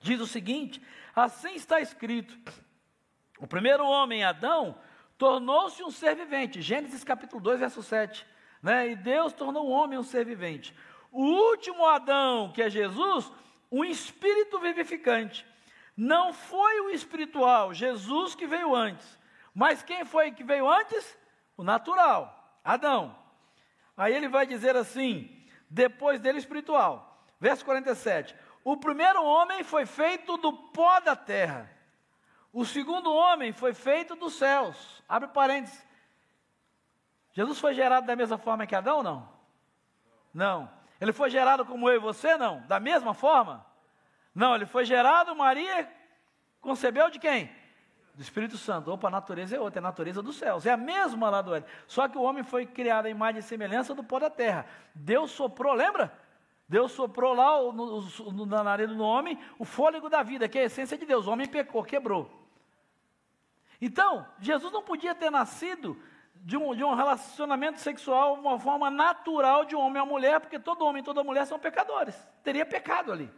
[0.00, 0.82] diz o seguinte:
[1.16, 2.38] assim está escrito:
[3.38, 4.78] o primeiro homem, Adão,
[5.16, 6.60] tornou-se um ser vivente.
[6.60, 8.26] Gênesis capítulo 2, verso 7.
[8.62, 8.90] Né?
[8.90, 10.74] E Deus tornou o homem um ser vivente
[11.14, 13.30] o último Adão, que é Jesus,
[13.70, 15.46] um espírito vivificante.
[15.96, 19.16] Não foi o espiritual, Jesus que veio antes.
[19.54, 21.16] Mas quem foi que veio antes?
[21.56, 23.16] O natural, Adão.
[23.96, 25.30] Aí ele vai dizer assim,
[25.70, 27.24] depois dele espiritual.
[27.38, 28.34] Verso 47.
[28.64, 31.70] O primeiro homem foi feito do pó da terra.
[32.52, 35.00] O segundo homem foi feito dos céus.
[35.08, 35.80] Abre parênteses.
[37.32, 39.28] Jesus foi gerado da mesma forma que Adão ou não?
[40.34, 40.73] Não.
[41.00, 42.60] Ele foi gerado como eu e você, não?
[42.62, 43.64] Da mesma forma?
[44.34, 45.88] Não, ele foi gerado, Maria
[46.64, 47.50] concebeu de quem?
[48.14, 48.90] Do Espírito Santo.
[48.90, 50.64] Opa, a natureza é outra, é a natureza dos céus.
[50.64, 51.68] É a mesma lá do Éden.
[51.86, 54.66] Só que o homem foi criado em imagem e semelhança do pó da terra.
[54.94, 56.16] Deus soprou, lembra?
[56.66, 60.62] Deus soprou lá no, no, na nariz do homem o fôlego da vida, que é
[60.62, 61.26] a essência de Deus.
[61.26, 62.30] O homem pecou, quebrou.
[63.80, 66.00] Então, Jesus não podia ter nascido
[66.44, 70.58] de um, de um relacionamento sexual, uma forma natural de um homem a mulher, porque
[70.58, 72.14] todo homem e toda mulher são pecadores.
[72.42, 73.32] Teria pecado ali.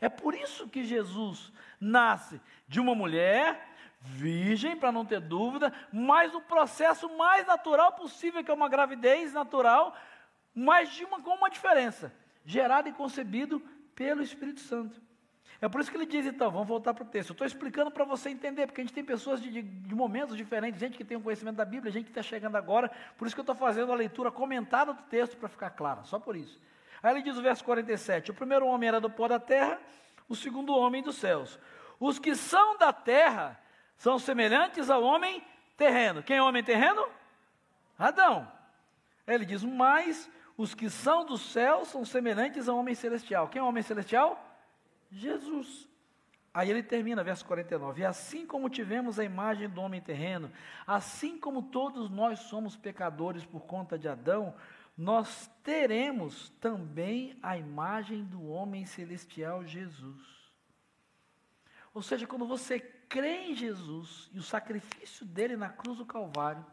[0.00, 3.68] É por isso que Jesus nasce de uma mulher,
[4.00, 9.34] virgem, para não ter dúvida, mas o processo mais natural possível, que é uma gravidez
[9.34, 9.94] natural,
[10.54, 12.10] mas de uma, com uma diferença:
[12.42, 13.60] gerado e concebido
[13.94, 14.98] pelo Espírito Santo.
[15.60, 17.30] É por isso que ele diz, então, vamos voltar para o texto.
[17.30, 20.34] Eu estou explicando para você entender, porque a gente tem pessoas de, de, de, momentos
[20.34, 23.36] diferentes, gente que tem um conhecimento da Bíblia, gente que está chegando agora, por isso
[23.36, 26.58] que eu estou fazendo a leitura comentada do texto para ficar clara, só por isso.
[27.02, 29.78] Aí ele diz o verso 47: O primeiro homem era do pó da terra,
[30.28, 31.58] o segundo homem dos céus.
[31.98, 33.60] Os que são da terra
[33.96, 35.42] são semelhantes ao homem
[35.76, 36.22] terreno.
[36.22, 37.06] Quem é homem terreno?
[37.98, 38.50] Adão.
[39.26, 43.48] Aí ele diz: Mas os que são do céu são semelhantes ao homem celestial.
[43.48, 44.49] Quem é o homem celestial?
[45.10, 45.88] Jesus.
[46.52, 50.50] Aí ele termina, verso 49: E assim como tivemos a imagem do homem terreno,
[50.86, 54.54] assim como todos nós somos pecadores por conta de Adão,
[54.96, 60.40] nós teremos também a imagem do homem celestial Jesus.
[61.94, 66.64] Ou seja, quando você crê em Jesus e o sacrifício dele na cruz do Calvário,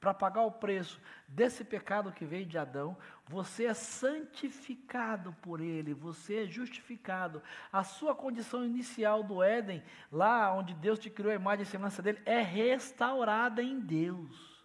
[0.00, 5.94] para pagar o preço desse pecado que veio de Adão, você é santificado por ele,
[5.94, 7.42] você é justificado.
[7.72, 9.82] A sua condição inicial do Éden,
[10.12, 14.64] lá onde Deus te criou a imagem e semelhança dele, é restaurada em Deus.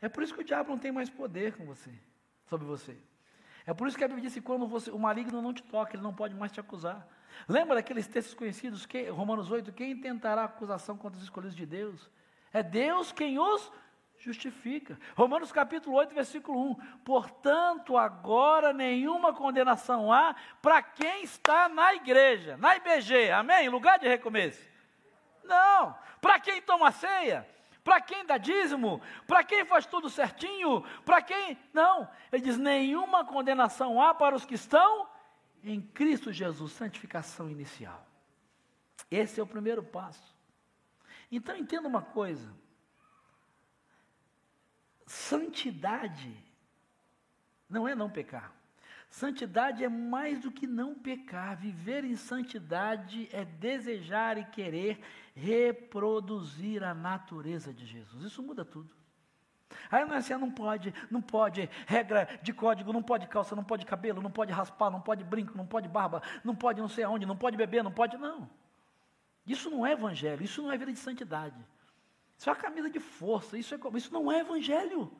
[0.00, 1.92] É por isso que o diabo não tem mais poder com você,
[2.46, 2.96] sobre você.
[3.66, 5.94] É por isso que a Bíblia diz que quando você, o maligno não te toca,
[5.94, 7.06] ele não pode mais te acusar.
[7.46, 12.10] Lembra daqueles textos conhecidos, que, Romanos 8, quem tentará acusação contra os escolhidos de Deus?
[12.52, 13.70] É Deus quem os
[14.18, 14.98] justifica.
[15.16, 16.74] Romanos capítulo 8, versículo 1.
[17.04, 23.68] Portanto, agora nenhuma condenação há para quem está na igreja, na IBG, amém?
[23.68, 24.66] Lugar de recomeço.
[25.44, 25.96] Não.
[26.20, 27.48] Para quem toma ceia,
[27.84, 31.58] para quem dá dízimo, para quem faz tudo certinho, para quem.
[31.72, 32.08] Não.
[32.30, 35.08] Ele diz: nenhuma condenação há para os que estão
[35.62, 38.04] em Cristo Jesus, santificação inicial.
[39.10, 40.37] Esse é o primeiro passo.
[41.30, 42.52] Então entenda uma coisa:
[45.06, 46.34] santidade
[47.68, 48.52] não é não pecar.
[49.10, 51.56] Santidade é mais do que não pecar.
[51.56, 55.00] Viver em santidade é desejar e querer
[55.34, 58.24] reproduzir a natureza de Jesus.
[58.24, 58.94] Isso muda tudo.
[59.90, 63.54] Aí não é assim, ah, não pode, não pode, regra de código, não pode calça,
[63.54, 66.88] não pode cabelo, não pode raspar, não pode brinco, não pode barba, não pode não
[66.88, 68.48] sei aonde, não pode beber, não pode, não.
[69.48, 71.56] Isso não é evangelho, isso não é vida de santidade.
[72.36, 75.10] Isso é uma camisa de força, isso, é, isso não é evangelho.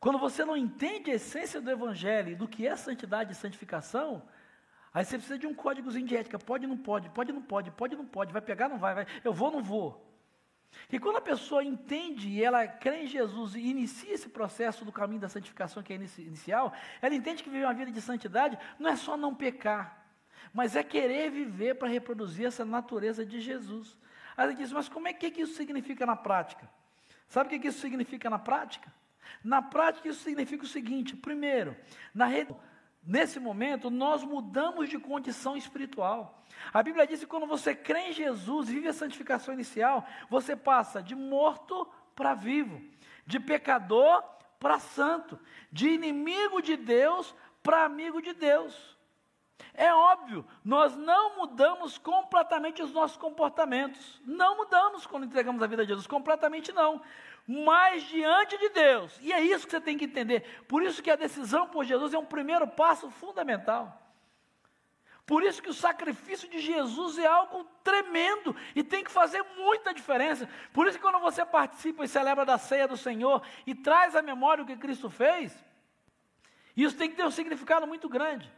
[0.00, 4.28] Quando você não entende a essência do evangelho, do que é santidade e santificação,
[4.92, 6.38] aí você precisa de um códigozinho de ética.
[6.38, 9.06] Pode, não pode, pode, não pode, pode, não pode, vai pegar, não vai, vai.
[9.22, 10.04] Eu vou, não vou.
[10.88, 14.92] Que quando a pessoa entende e ela crê em Jesus e inicia esse processo do
[14.92, 18.90] caminho da santificação que é inicial, ela entende que viver uma vida de santidade não
[18.90, 20.07] é só não pecar,
[20.52, 23.96] mas é querer viver para reproduzir essa natureza de Jesus.
[24.36, 26.68] Aí ela diz, mas como é que isso significa na prática?
[27.28, 28.92] Sabe o que isso significa na prática?
[29.42, 31.76] Na prática, isso significa o seguinte: primeiro,
[32.14, 32.54] rede,
[33.02, 36.42] nesse momento, nós mudamos de condição espiritual.
[36.72, 41.02] A Bíblia diz que quando você crê em Jesus, vive a santificação inicial, você passa
[41.02, 42.82] de morto para vivo,
[43.26, 44.22] de pecador
[44.58, 45.38] para santo,
[45.70, 48.97] de inimigo de Deus para amigo de Deus.
[49.74, 54.20] É óbvio, nós não mudamos completamente os nossos comportamentos.
[54.24, 57.00] Não mudamos quando entregamos a vida a Jesus, completamente não.
[57.46, 60.64] Mas diante de Deus, e é isso que você tem que entender.
[60.68, 64.02] Por isso que a decisão por Jesus é um primeiro passo fundamental.
[65.24, 69.92] Por isso que o sacrifício de Jesus é algo tremendo e tem que fazer muita
[69.92, 70.48] diferença.
[70.72, 74.22] Por isso que quando você participa e celebra da ceia do Senhor e traz à
[74.22, 75.54] memória o que Cristo fez,
[76.74, 78.50] isso tem que ter um significado muito grande.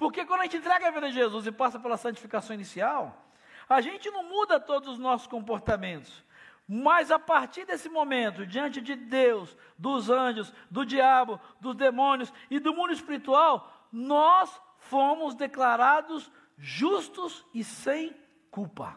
[0.00, 3.22] Porque quando a gente entrega a vida a Jesus e passa pela santificação inicial,
[3.68, 6.24] a gente não muda todos os nossos comportamentos.
[6.66, 12.58] Mas a partir desse momento, diante de Deus, dos anjos, do diabo, dos demônios e
[12.58, 18.16] do mundo espiritual, nós fomos declarados justos e sem
[18.50, 18.96] culpa.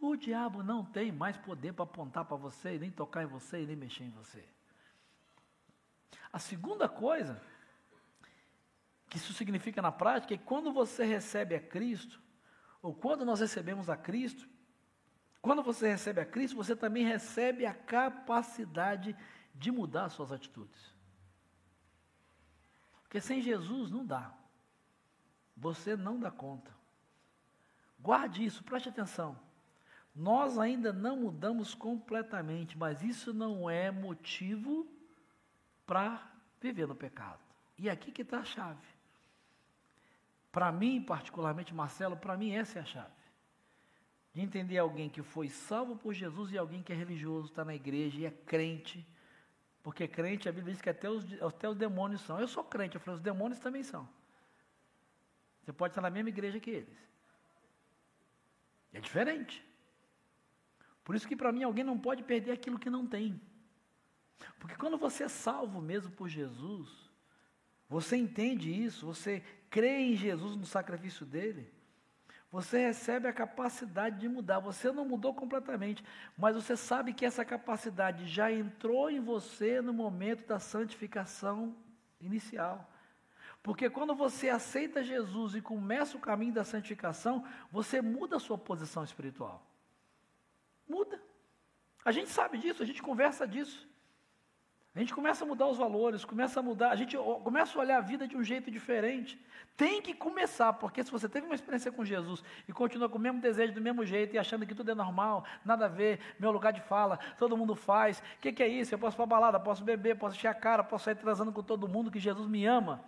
[0.00, 3.76] O diabo não tem mais poder para apontar para você, nem tocar em você, nem
[3.76, 4.44] mexer em você.
[6.32, 7.40] A segunda coisa
[9.08, 12.20] que isso significa na prática é que quando você recebe a Cristo,
[12.82, 14.48] ou quando nós recebemos a Cristo,
[15.40, 19.16] quando você recebe a Cristo, você também recebe a capacidade
[19.54, 20.94] de mudar suas atitudes.
[23.02, 24.34] Porque sem Jesus não dá.
[25.56, 26.74] Você não dá conta.
[27.98, 29.38] Guarde isso, preste atenção.
[30.14, 34.86] Nós ainda não mudamos completamente, mas isso não é motivo
[35.86, 36.26] para
[36.60, 37.40] viver no pecado.
[37.78, 38.95] E aqui que está a chave.
[40.56, 43.12] Para mim, particularmente, Marcelo, para mim essa é a chave.
[44.32, 47.74] De entender alguém que foi salvo por Jesus e alguém que é religioso, está na
[47.74, 49.06] igreja e é crente.
[49.82, 52.40] Porque crente, a Bíblia diz que até os, até os demônios são.
[52.40, 54.08] Eu sou crente, eu falei, os demônios também são.
[55.62, 56.98] Você pode estar na mesma igreja que eles.
[58.94, 59.62] É diferente.
[61.04, 63.38] Por isso que para mim alguém não pode perder aquilo que não tem.
[64.58, 67.10] Porque quando você é salvo mesmo por Jesus,
[67.90, 69.44] você entende isso, você
[69.76, 71.70] crê em Jesus, no sacrifício dele,
[72.50, 74.58] você recebe a capacidade de mudar.
[74.58, 76.02] Você não mudou completamente,
[76.34, 81.76] mas você sabe que essa capacidade já entrou em você no momento da santificação
[82.18, 82.90] inicial.
[83.62, 88.56] Porque quando você aceita Jesus e começa o caminho da santificação, você muda a sua
[88.56, 89.62] posição espiritual.
[90.88, 91.20] Muda.
[92.02, 93.86] A gente sabe disso, a gente conversa disso.
[94.96, 97.98] A gente começa a mudar os valores, começa a mudar, a gente começa a olhar
[97.98, 99.38] a vida de um jeito diferente.
[99.76, 103.20] Tem que começar, porque se você teve uma experiência com Jesus e continua com o
[103.20, 106.50] mesmo desejo, do mesmo jeito e achando que tudo é normal, nada a ver, meu
[106.50, 108.94] lugar de fala, todo mundo faz, o que, que, é isso?
[108.94, 111.62] Eu posso ir para balada, posso beber, posso encher a cara, posso sair transando com
[111.62, 113.04] todo mundo, que Jesus me ama.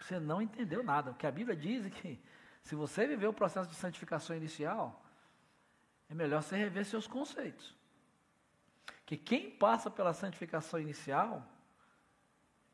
[0.00, 1.12] Você não entendeu nada.
[1.12, 2.20] O que a Bíblia diz é que
[2.62, 5.02] se você viveu o processo de santificação inicial,
[6.10, 7.74] é melhor você rever seus conceitos
[9.04, 11.46] que quem passa pela santificação inicial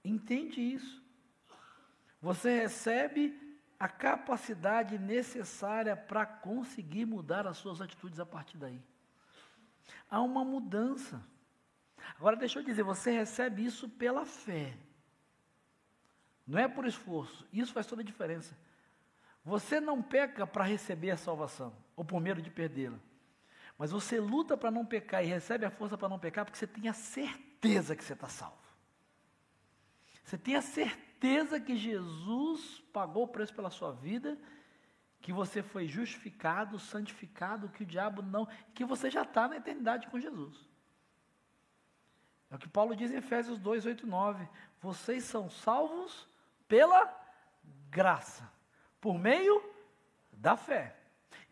[0.04, 1.02] entende isso.
[2.20, 8.82] Você recebe a capacidade necessária para conseguir mudar as suas atitudes a partir daí.
[10.10, 11.22] Há uma mudança.
[12.16, 14.76] Agora, deixa eu dizer, você recebe isso pela fé.
[16.46, 17.46] Não é por esforço.
[17.52, 18.56] Isso faz toda a diferença.
[19.44, 22.98] Você não peca para receber a salvação, ou por medo de perdê-la.
[23.78, 26.66] Mas você luta para não pecar e recebe a força para não pecar porque você
[26.66, 28.58] tem a certeza que você está salvo.
[30.24, 34.36] Você tem a certeza que Jesus pagou o preço pela sua vida,
[35.22, 40.08] que você foi justificado, santificado, que o diabo não, que você já está na eternidade
[40.08, 40.68] com Jesus.
[42.50, 44.48] É o que Paulo diz em Efésios 2, 8 9.
[44.80, 46.26] Vocês são salvos
[46.66, 47.14] pela
[47.90, 48.50] graça,
[49.00, 49.62] por meio
[50.32, 50.97] da fé.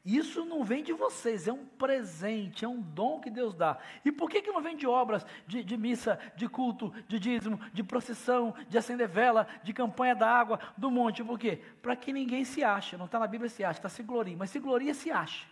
[0.07, 3.77] Isso não vem de vocês, é um presente, é um dom que Deus dá.
[4.05, 7.59] E por que, que não vem de obras, de, de missa, de culto, de dízimo,
[7.73, 11.25] de procissão, de acender vela, de campanha da água, do monte?
[11.25, 11.61] Por quê?
[11.83, 12.97] Para que ninguém se ache.
[12.97, 14.37] Não está na Bíblia se acha, está se gloria.
[14.37, 15.45] Mas se gloria, se ache.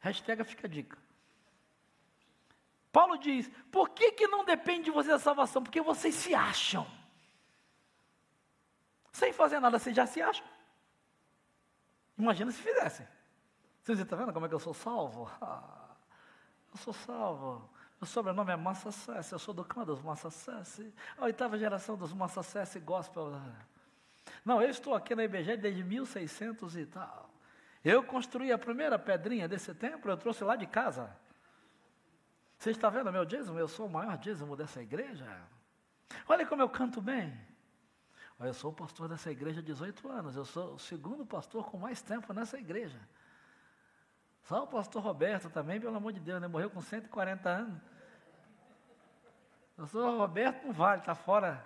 [0.00, 0.98] Hashtag fica a dica.
[2.90, 5.62] Paulo diz: por que, que não depende de vocês a salvação?
[5.62, 6.84] Porque vocês se acham.
[9.12, 10.44] Sem fazer nada, vocês já se acham.
[12.18, 13.06] Imagina se fizessem.
[13.94, 15.30] Você está vendo como é que eu sou salvo?
[16.72, 17.70] Eu sou salvo.
[18.00, 20.92] Meu sobrenome é Massa Sessi, eu sou do clã dos Massa Sessi.
[21.16, 23.40] A oitava geração dos Massa Sessi Gospel.
[24.44, 27.30] Não, eu estou aqui na IBG desde 1600 e tal.
[27.82, 31.16] Eu construí a primeira pedrinha desse templo, eu trouxe lá de casa.
[32.58, 33.58] Você está vendo meu dízimo?
[33.58, 35.40] Eu sou o maior dízimo dessa igreja.
[36.28, 37.32] Olha como eu canto bem.
[38.38, 40.36] Eu sou o pastor dessa igreja há 18 anos.
[40.36, 43.00] Eu sou o segundo pastor com mais tempo nessa igreja.
[44.46, 46.46] Só o pastor Roberto também, pelo amor de Deus, né?
[46.46, 47.82] Morreu com 140 anos.
[49.76, 51.64] O Roberto, não vale, está fora,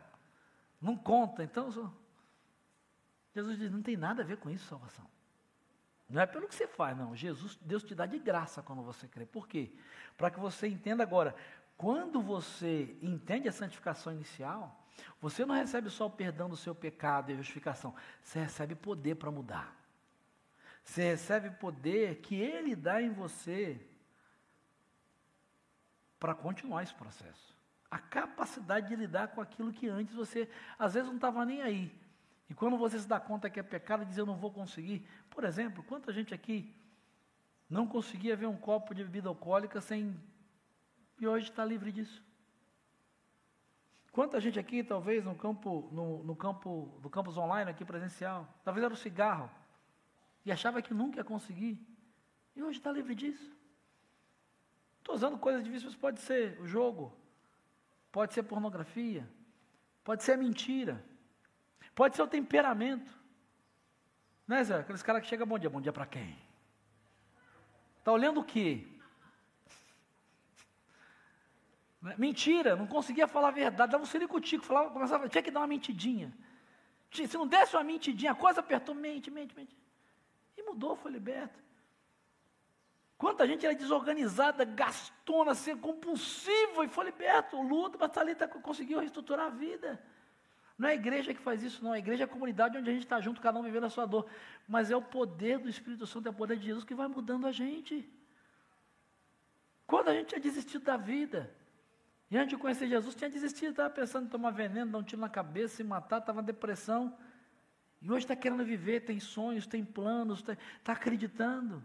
[0.80, 1.44] não conta.
[1.44, 1.92] Então, sou...
[3.34, 5.04] Jesus diz: não tem nada a ver com isso, salvação.
[6.08, 7.14] Não é pelo que você faz, não.
[7.14, 9.26] Jesus, Deus te dá de graça quando você crê.
[9.26, 9.72] Por quê?
[10.16, 11.36] Para que você entenda agora,
[11.76, 14.84] quando você entende a santificação inicial,
[15.20, 19.16] você não recebe só o perdão do seu pecado e a justificação, você recebe poder
[19.16, 19.79] para mudar.
[20.84, 23.80] Você recebe poder que Ele dá em você
[26.18, 27.56] para continuar esse processo.
[27.90, 31.92] A capacidade de lidar com aquilo que antes você, às vezes, não estava nem aí.
[32.48, 35.06] E quando você se dá conta que é pecado, diz eu não vou conseguir.
[35.30, 36.74] Por exemplo, quanta gente aqui
[37.68, 40.20] não conseguia ver um copo de bebida alcoólica sem.
[41.20, 42.22] E hoje está livre disso.
[44.10, 48.84] Quanta gente aqui, talvez, no campo, no, no campo, do campus online aqui presencial, talvez
[48.84, 49.48] era o cigarro,
[50.44, 51.78] e achava que nunca ia conseguir,
[52.54, 53.56] e hoje está livre disso.
[54.98, 57.16] Estou usando coisas difíceis, pode ser o jogo,
[58.12, 59.28] pode ser pornografia,
[60.04, 61.04] pode ser a mentira,
[61.94, 63.10] pode ser o temperamento.
[64.46, 64.80] Né, Zé?
[64.80, 66.36] Aqueles caras que chegam, bom dia, bom dia para quem?
[67.98, 68.86] Está olhando o quê?
[72.02, 72.14] Né?
[72.18, 75.66] Mentira, não conseguia falar a verdade, dava um ciricutico, falava, começava, tinha que dar uma
[75.66, 76.32] mentidinha.
[77.12, 79.76] Se não desse uma mentidinha, a coisa apertou, mente, mente, mente.
[80.70, 81.58] Mudou, foi liberto.
[83.18, 87.56] Quanta gente era desorganizada, gastona, ser compulsiva e foi liberto.
[87.56, 90.02] O Luto, mas Thalita conseguiu reestruturar a vida.
[90.78, 91.92] Não é a igreja que faz isso, não.
[91.92, 94.06] A igreja é a comunidade onde a gente está junto, cada um vivendo a sua
[94.06, 94.26] dor.
[94.66, 97.46] Mas é o poder do Espírito Santo, é o poder de Jesus que vai mudando
[97.46, 98.08] a gente.
[99.86, 101.54] Quando a gente tinha desistido da vida,
[102.30, 105.20] e antes de conhecer Jesus, tinha desistido, estava pensando em tomar veneno, dar um tiro
[105.20, 107.14] na cabeça, se matar, estava em depressão.
[108.00, 111.84] E hoje está querendo viver, tem sonhos, tem planos, está tá acreditando.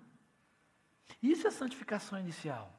[1.21, 2.71] Isso é santificação inicial.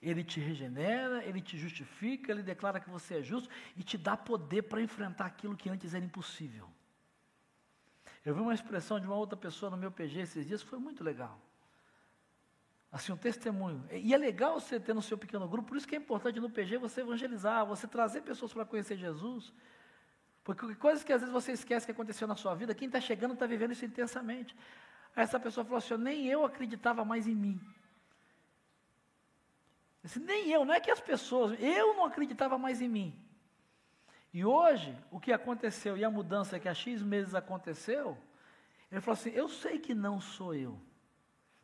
[0.00, 4.16] Ele te regenera, ele te justifica, ele declara que você é justo e te dá
[4.16, 6.68] poder para enfrentar aquilo que antes era impossível.
[8.24, 11.02] Eu vi uma expressão de uma outra pessoa no meu PG esses dias, foi muito
[11.02, 11.40] legal
[12.94, 13.84] assim, um testemunho.
[13.90, 16.48] E é legal você ter no seu pequeno grupo, por isso que é importante no
[16.48, 19.52] PG você evangelizar, você trazer pessoas para conhecer Jesus.
[20.44, 23.32] Porque coisas que às vezes você esquece que aconteceu na sua vida, quem está chegando
[23.32, 24.54] está vivendo isso intensamente.
[25.16, 27.58] Aí essa pessoa falou assim: nem eu acreditava mais em mim.
[30.02, 33.18] Disse, nem eu, não é que as pessoas, eu não acreditava mais em mim.
[34.34, 38.18] E hoje, o que aconteceu e a mudança que há X meses aconteceu,
[38.92, 40.78] ele falou assim: eu sei que não sou eu.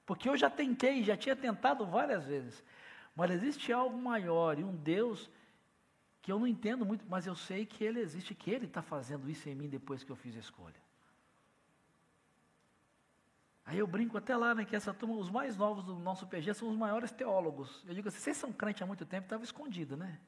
[0.06, 2.64] Porque eu já tentei, já tinha tentado várias vezes.
[3.14, 5.28] Mas existe algo maior e um Deus
[6.22, 9.28] que eu não entendo muito, mas eu sei que Ele existe, que Ele está fazendo
[9.28, 10.80] isso em mim depois que eu fiz a escolha.
[13.64, 16.54] Aí eu brinco até lá, né, que essa turma, os mais novos do nosso PG
[16.54, 17.84] são os maiores teólogos.
[17.86, 20.18] Eu digo assim, vocês são crentes há muito tempo, estava escondido, né?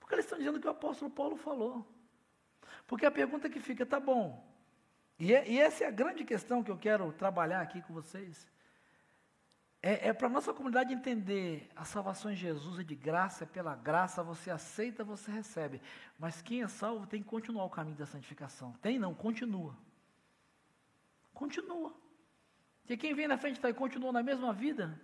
[0.00, 1.86] Porque eles estão dizendo que o apóstolo Paulo falou.
[2.86, 4.44] Porque a pergunta que fica, tá bom,
[5.18, 8.46] e, é, e, essa é a grande questão que eu quero trabalhar aqui com vocês.
[9.82, 13.46] É, é para a nossa comunidade entender: a salvação em Jesus é de graça, é
[13.46, 15.80] pela graça, você aceita, você recebe.
[16.18, 18.72] Mas quem é salvo tem que continuar o caminho da santificação.
[18.82, 19.76] Tem não, continua.
[21.32, 21.94] Continua.
[22.88, 24.98] E quem vem na frente tá, e continua na mesma vida,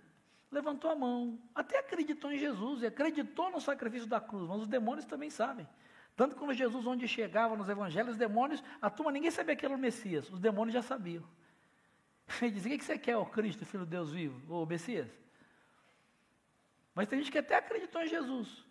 [0.51, 4.67] levantou a mão, até acreditou em Jesus e acreditou no sacrifício da cruz, mas os
[4.67, 5.67] demônios também sabem.
[6.15, 9.75] Tanto quando Jesus, onde chegava nos evangelhos, os demônios, a turma, ninguém sabia que era
[9.75, 11.23] o Messias, os demônios já sabiam.
[12.41, 15.09] Ele dizia: O que você quer, o Cristo, Filho de Deus vivo, o Messias?
[16.93, 18.65] Mas tem gente que até acreditou em Jesus,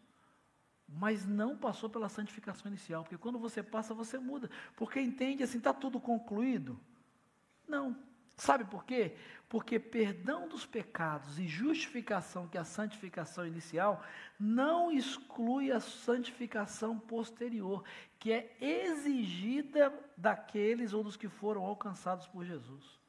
[0.88, 5.58] mas não passou pela santificação inicial, porque quando você passa, você muda, porque entende assim,
[5.58, 6.80] está tudo concluído?
[7.68, 7.96] Não.
[8.36, 9.14] Sabe por quê?
[9.48, 14.02] Porque perdão dos pecados e justificação, que é a santificação inicial,
[14.40, 17.84] não exclui a santificação posterior,
[18.18, 23.03] que é exigida daqueles ou dos que foram alcançados por Jesus.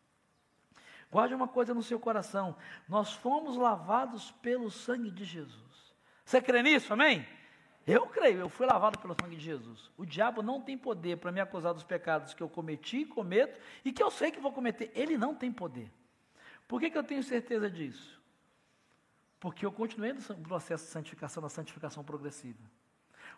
[1.11, 2.55] Guarde uma coisa no seu coração:
[2.87, 5.95] nós fomos lavados pelo sangue de Jesus.
[6.23, 6.91] Você crê nisso?
[6.91, 7.25] Amém?
[7.87, 9.91] Eu creio, eu fui lavado pelo sangue de Jesus.
[9.95, 13.91] O diabo não tem poder para me acusar dos pecados que eu cometi, cometo e
[13.91, 14.91] que eu sei que vou cometer.
[14.95, 15.91] Ele não tem poder.
[16.67, 18.19] Por que, que eu tenho certeza disso?
[19.39, 22.63] Porque eu continuei no processo de santificação, na santificação progressiva.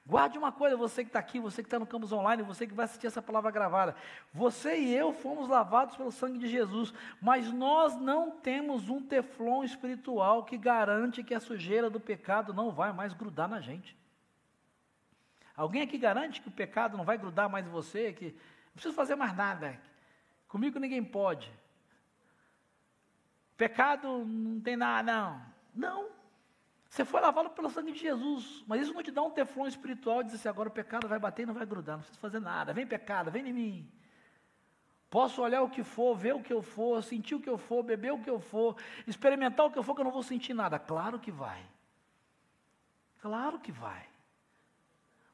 [0.07, 2.73] Guarde uma coisa, você que está aqui, você que está no campus online, você que
[2.73, 3.93] vai assistir essa palavra gravada.
[4.33, 9.65] Você e eu fomos lavados pelo sangue de Jesus, mas nós não temos um teflon
[9.65, 13.97] espiritual que garante que a sujeira do pecado não vai mais grudar na gente.
[15.57, 18.95] Alguém aqui garante que o pecado não vai grudar mais em você, que não precisa
[18.95, 19.77] fazer mais nada.
[20.47, 21.51] Comigo ninguém pode.
[23.57, 25.41] Pecado não tem nada, não.
[25.75, 26.16] Não.
[26.97, 30.23] Você foi lavado pelo sangue de Jesus, mas isso não te dá um teflon espiritual
[30.23, 32.39] de dizer assim, agora o pecado vai bater e não vai grudar, não precisa fazer
[32.39, 32.73] nada.
[32.73, 33.91] Vem pecado, vem em mim.
[35.07, 37.83] Posso olhar o que for, ver o que eu for, sentir o que eu for,
[37.83, 38.75] beber o que eu for,
[39.05, 40.79] experimentar o que eu for, que eu não vou sentir nada.
[40.79, 41.63] Claro que vai.
[43.21, 44.03] Claro que vai.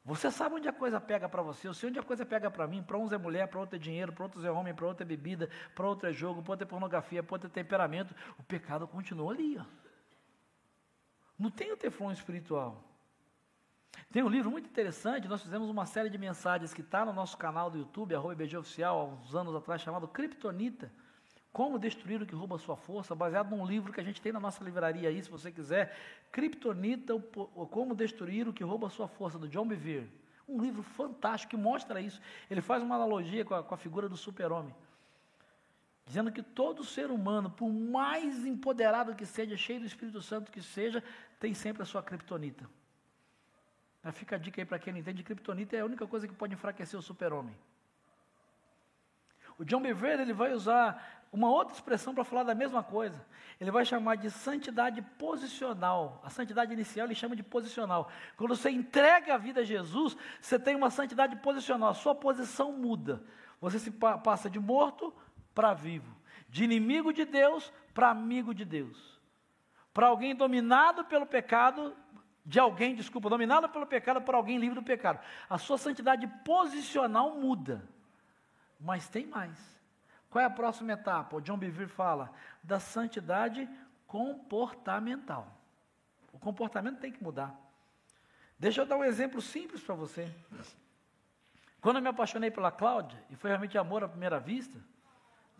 [0.03, 2.67] Você sabe onde a coisa pega para você, eu sei onde a coisa pega para
[2.67, 2.83] mim.
[2.83, 5.07] Para uns é mulher, para outro é dinheiro, para outros é homem, para outro é
[5.07, 8.13] bebida, para outro é jogo, para outro é pornografia, para outro é temperamento.
[8.37, 9.57] O pecado continua ali.
[9.57, 9.82] Ó.
[11.37, 12.83] Não tem o teflon espiritual.
[14.11, 17.37] Tem um livro muito interessante, nós fizemos uma série de mensagens que está no nosso
[17.37, 20.91] canal do YouTube, arroba IBG Oficial, há uns anos atrás, chamado Kryptonita.
[21.51, 24.39] Como destruir o que rouba sua força, baseado num livro que a gente tem na
[24.39, 25.95] nossa livraria aí, se você quiser.
[26.31, 27.13] Kryptonita,
[27.69, 30.11] Como Destruir o que rouba sua força, do John Bevere.
[30.47, 32.19] Um livro fantástico que mostra isso.
[32.49, 34.73] Ele faz uma analogia com a, com a figura do super-homem.
[36.05, 40.61] Dizendo que todo ser humano, por mais empoderado que seja, cheio do Espírito Santo que
[40.61, 41.03] seja,
[41.39, 42.69] tem sempre a sua criptonita.
[44.11, 46.53] Fica a dica aí para quem não entende, criptonita é a única coisa que pode
[46.53, 47.55] enfraquecer o super-homem.
[49.57, 53.25] O John Bevere ele vai usar uma outra expressão para falar da mesma coisa.
[53.59, 56.21] Ele vai chamar de santidade posicional.
[56.23, 58.09] A santidade inicial ele chama de posicional.
[58.35, 61.89] Quando você entrega a vida a Jesus, você tem uma santidade posicional.
[61.89, 63.23] A sua posição muda.
[63.61, 65.13] Você se passa de morto
[65.53, 66.15] para vivo,
[66.49, 69.19] de inimigo de Deus para amigo de Deus,
[69.93, 71.95] para alguém dominado pelo pecado,
[72.45, 75.19] de alguém, desculpa, dominado pelo pecado para alguém livre do pecado.
[75.49, 77.87] A sua santidade posicional muda,
[78.79, 79.57] mas tem mais.
[80.29, 81.35] Qual é a próxima etapa?
[81.35, 82.33] O John Bevere fala
[82.63, 83.69] da santidade
[84.07, 85.47] comportamental.
[86.31, 87.55] O comportamento tem que mudar.
[88.57, 90.33] Deixa eu dar um exemplo simples para você.
[91.81, 94.79] Quando eu me apaixonei pela Cláudia, e foi realmente amor à primeira vista,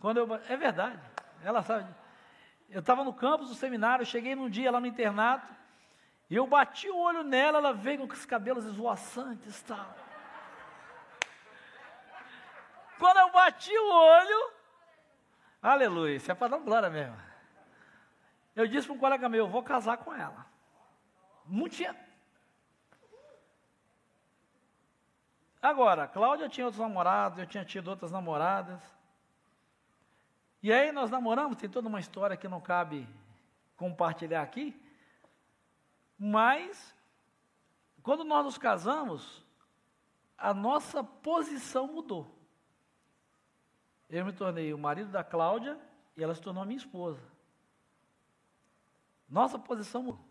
[0.04, 1.00] quando eu, é verdade,
[1.42, 1.88] ela sabe.
[2.68, 5.50] Eu estava no campus do seminário, cheguei num dia lá no internato,
[6.28, 9.96] e eu bati o olho nela, ela veio com os cabelos esvoaçantes e tal.
[12.98, 14.52] Quando eu bati o olho,
[15.62, 17.16] aleluia, isso é para dar glória mesmo.
[18.54, 20.44] Eu disse para um colega meu, eu vou casar com ela.
[21.46, 21.96] Não tinha.
[25.62, 28.82] Agora, Cláudia tinha outros namorados, eu tinha tido outras namoradas.
[30.64, 33.06] E aí nós namoramos, tem toda uma história que não cabe
[33.76, 34.74] compartilhar aqui.
[36.18, 36.96] Mas,
[38.02, 39.44] quando nós nos casamos,
[40.38, 42.34] a nossa posição mudou.
[44.08, 45.78] Eu me tornei o marido da Cláudia
[46.16, 47.20] e ela se tornou minha esposa.
[49.28, 50.24] Nossa posição mudou.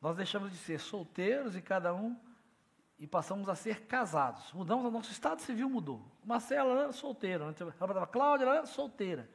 [0.00, 2.18] Nós deixamos de ser solteiros e cada um
[2.98, 4.52] e passamos a ser casados.
[4.52, 6.02] Mudamos, o nosso estado civil mudou.
[6.24, 9.28] Marcela era solteira, a Cláudia era solteira.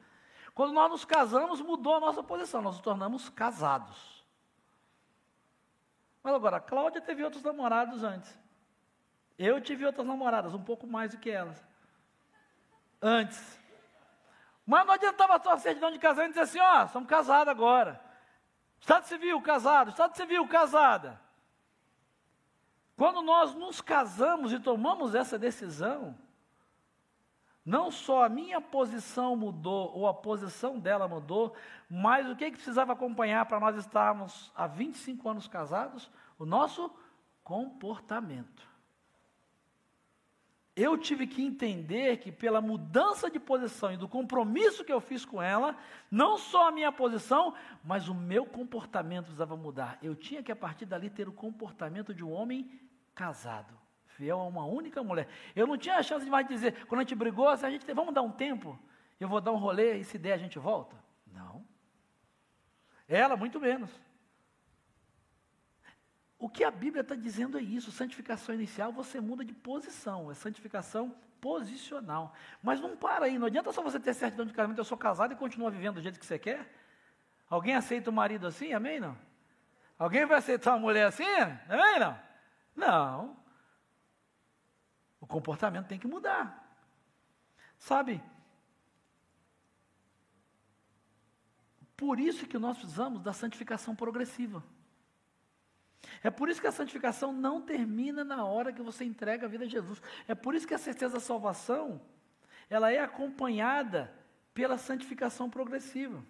[0.54, 4.22] Quando nós nos casamos, mudou a nossa posição, nós nos tornamos casados.
[6.22, 8.38] Mas agora, a Cláudia teve outros namorados antes.
[9.38, 11.64] Eu tive outras namoradas, um pouco mais do que elas.
[13.00, 13.58] Antes.
[14.66, 17.48] Mas não adiantava só a certidão de casamento e dizer assim, ó, oh, somos casados
[17.48, 18.00] agora.
[18.80, 19.90] Estado civil, casado.
[19.90, 21.20] Estado civil, casada.
[22.96, 26.16] Quando nós nos casamos e tomamos essa decisão,
[27.64, 31.54] não só a minha posição mudou, ou a posição dela mudou,
[31.88, 36.10] mas o que, que precisava acompanhar para nós estarmos há 25 anos casados?
[36.38, 36.92] O nosso
[37.44, 38.71] comportamento.
[40.74, 45.22] Eu tive que entender que, pela mudança de posição e do compromisso que eu fiz
[45.22, 45.76] com ela,
[46.10, 47.54] não só a minha posição,
[47.84, 49.98] mas o meu comportamento precisava mudar.
[50.02, 52.70] Eu tinha que, a partir dali, ter o comportamento de um homem
[53.14, 53.74] casado,
[54.06, 55.28] fiel a uma única mulher.
[55.54, 58.14] Eu não tinha a chance de mais dizer, quando a gente brigou, a gente vamos
[58.14, 58.78] dar um tempo,
[59.20, 60.96] eu vou dar um rolê e se der a gente volta.
[61.26, 61.66] Não.
[63.06, 63.90] Ela, muito menos.
[66.42, 70.34] O que a Bíblia está dizendo é isso: santificação inicial, você muda de posição, é
[70.34, 72.34] santificação posicional.
[72.60, 75.32] Mas não para aí, não adianta só você ter certidão de casamento, eu sou casado
[75.32, 76.68] e continua vivendo do jeito que você quer.
[77.48, 78.72] Alguém aceita o marido assim?
[78.72, 78.98] Amém?
[78.98, 79.16] Não?
[79.96, 81.22] Alguém vai aceitar uma mulher assim?
[81.68, 82.00] Amém?
[82.00, 82.18] Não?
[82.74, 83.36] Não.
[85.20, 86.60] O comportamento tem que mudar.
[87.78, 88.20] Sabe?
[92.02, 94.60] por isso que nós precisamos da santificação progressiva.
[96.22, 99.64] É por isso que a santificação não termina na hora que você entrega a vida
[99.64, 100.02] a Jesus.
[100.26, 102.00] É por isso que a certeza da salvação,
[102.68, 104.12] ela é acompanhada
[104.54, 106.22] pela santificação progressiva.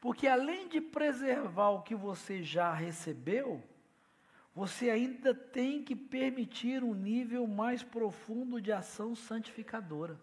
[0.00, 3.62] Porque além de preservar o que você já recebeu,
[4.54, 10.18] você ainda tem que permitir um nível mais profundo de ação santificadora.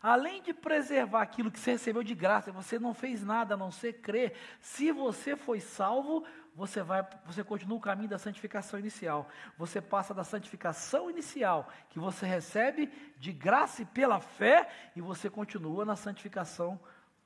[0.00, 3.70] Além de preservar aquilo que você recebeu de graça, você não fez nada a não
[3.70, 4.36] ser crer.
[4.60, 6.24] Se você foi salvo,
[6.54, 9.28] você vai, você continua o caminho da santificação inicial.
[9.58, 12.86] Você passa da santificação inicial que você recebe
[13.18, 16.78] de graça e pela fé e você continua na santificação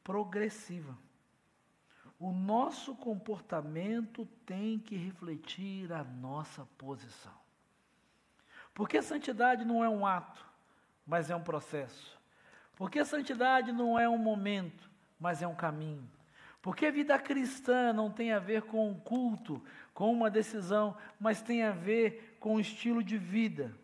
[0.02, 0.96] progressiva.
[2.18, 7.36] O nosso comportamento tem que refletir a nossa posição.
[8.74, 10.44] Porque santidade não é um ato,
[11.06, 12.18] mas é um processo.
[12.76, 16.08] Porque santidade não é um momento, mas é um caminho.
[16.60, 19.62] Porque a vida cristã não tem a ver com um culto,
[19.94, 23.74] com uma decisão, mas tem a ver com um estilo de vida.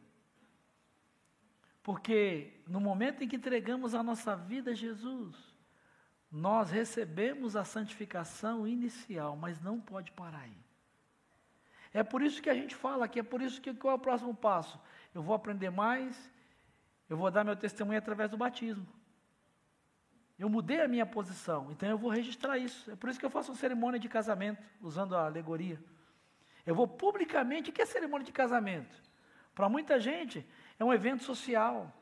[1.83, 5.37] Porque no momento em que entregamos a nossa vida a Jesus,
[6.31, 10.65] nós recebemos a santificação inicial, mas não pode parar aí.
[11.93, 14.01] É por isso que a gente fala aqui, é por isso que qual é o
[14.01, 14.81] próximo passo?
[15.15, 16.31] Eu vou aprender mais,
[17.09, 18.85] eu vou dar meu testemunho através do batismo.
[20.39, 22.91] Eu mudei a minha posição, então eu vou registrar isso.
[22.91, 25.79] É por isso que eu faço uma cerimônia de casamento, usando a alegoria.
[26.67, 27.71] Eu vou publicamente.
[27.71, 28.97] O que é cerimônia de casamento?
[29.55, 30.45] Para muita gente,
[30.79, 31.93] é um evento social.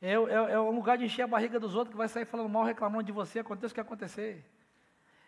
[0.00, 2.48] É, é, é, um lugar de encher a barriga dos outros que vai sair falando
[2.48, 4.44] mal, reclamando de você, aconteça o que acontecer.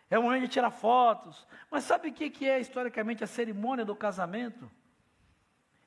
[0.09, 1.45] É um momento de tirar fotos.
[1.69, 4.69] Mas sabe o que, que é historicamente a cerimônia do casamento?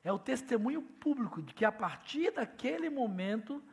[0.03, 3.63] É o testemunho público de que a partir daquele momento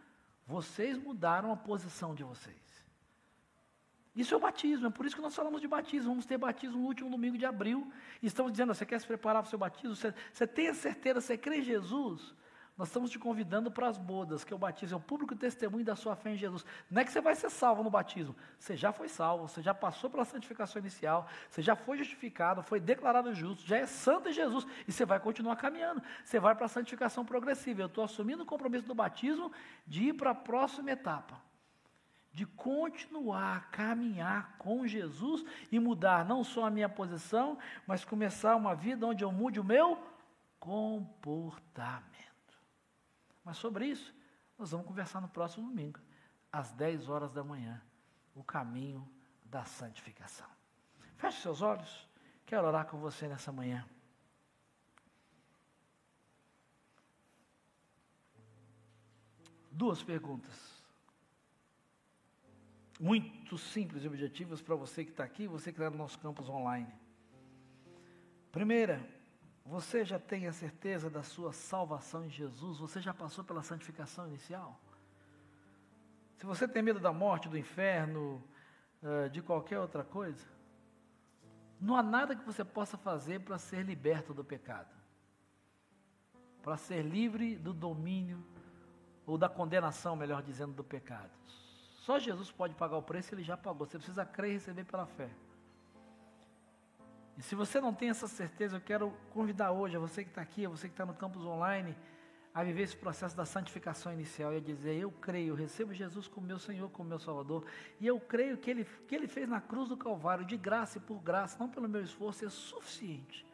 [0.46, 2.67] vocês mudaram a posição de vocês.
[4.18, 6.08] Isso é o batismo, é por isso que nós falamos de batismo.
[6.10, 7.86] Vamos ter batismo no último domingo de abril.
[8.20, 9.94] E estamos dizendo: você quer se preparar para o seu batismo?
[9.94, 12.34] Você, você tem a certeza, você crê em Jesus?
[12.76, 15.84] Nós estamos te convidando para as bodas, que é o batismo, é o público testemunho
[15.84, 16.64] da sua fé em Jesus.
[16.90, 19.72] Não é que você vai ser salvo no batismo, você já foi salvo, você já
[19.72, 24.32] passou pela santificação inicial, você já foi justificado, foi declarado justo, já é santo em
[24.32, 26.02] Jesus, e você vai continuar caminhando.
[26.24, 27.82] Você vai para a santificação progressiva.
[27.82, 29.52] Eu estou assumindo o compromisso do batismo
[29.86, 31.47] de ir para a próxima etapa.
[32.38, 38.54] De continuar a caminhar com Jesus e mudar não só a minha posição, mas começar
[38.54, 40.00] uma vida onde eu mude o meu
[40.60, 42.06] comportamento.
[43.44, 44.14] Mas sobre isso,
[44.56, 45.98] nós vamos conversar no próximo domingo,
[46.52, 47.82] às 10 horas da manhã,
[48.36, 49.04] o caminho
[49.44, 50.46] da santificação.
[51.16, 52.08] Feche seus olhos,
[52.46, 53.84] quero orar com você nessa manhã.
[59.72, 60.77] Duas perguntas.
[62.98, 66.48] Muito simples e objetivas para você que está aqui, você que está no nosso campus
[66.48, 66.92] online.
[68.50, 69.06] Primeira,
[69.64, 72.78] você já tem a certeza da sua salvação em Jesus?
[72.78, 74.80] Você já passou pela santificação inicial?
[76.36, 78.42] Se você tem medo da morte, do inferno,
[79.02, 80.46] eh, de qualquer outra coisa,
[81.80, 84.92] não há nada que você possa fazer para ser liberto do pecado,
[86.62, 88.44] para ser livre do domínio,
[89.26, 91.30] ou da condenação, melhor dizendo, do pecado.
[92.08, 93.86] Só Jesus pode pagar o preço, ele já pagou.
[93.86, 95.28] Você precisa crer e receber pela fé.
[97.36, 100.40] E se você não tem essa certeza, eu quero convidar hoje a você que está
[100.40, 101.94] aqui, a você que está no campus online,
[102.54, 106.26] a viver esse processo da santificação inicial e a dizer: Eu creio, eu recebo Jesus
[106.26, 107.66] como meu Senhor, como meu Salvador,
[108.00, 111.02] e eu creio que Ele, que ele fez na cruz do Calvário, de graça e
[111.02, 113.46] por graça, não pelo meu esforço, é suficiente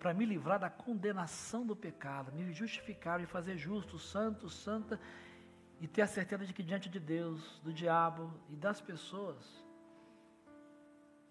[0.00, 5.00] para me livrar da condenação do pecado, me justificar, me fazer justo, santo, santa,
[5.80, 9.64] e ter a certeza de que diante de Deus, do diabo e das pessoas,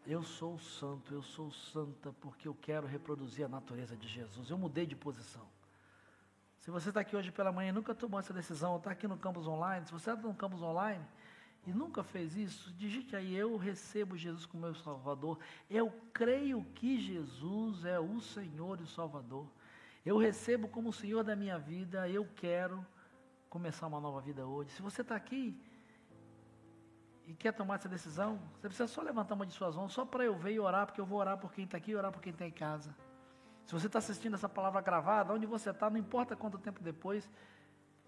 [0.06, 4.50] eu sou santo, eu sou santa porque eu quero reproduzir a natureza de Jesus.
[4.50, 5.48] Eu mudei de posição.
[6.60, 9.18] Se você está aqui hoje pela manhã e nunca tomou essa decisão, está aqui no
[9.18, 11.04] campus online, se você está no campus online
[11.66, 15.40] e nunca fez isso, digite aí: Eu recebo Jesus como meu Salvador.
[15.70, 19.48] Eu creio que Jesus é o Senhor e o Salvador.
[20.06, 22.10] Eu recebo como o Senhor da minha vida.
[22.10, 22.86] Eu quero
[23.54, 24.72] começar uma nova vida hoje.
[24.72, 25.56] Se você está aqui
[27.28, 30.24] e quer tomar essa decisão, você precisa só levantar uma de suas mãos, só para
[30.24, 32.20] eu ver e orar, porque eu vou orar por quem está aqui e orar por
[32.20, 32.96] quem está em casa.
[33.68, 37.30] Se você está assistindo essa palavra gravada, onde você está, não importa quanto tempo depois,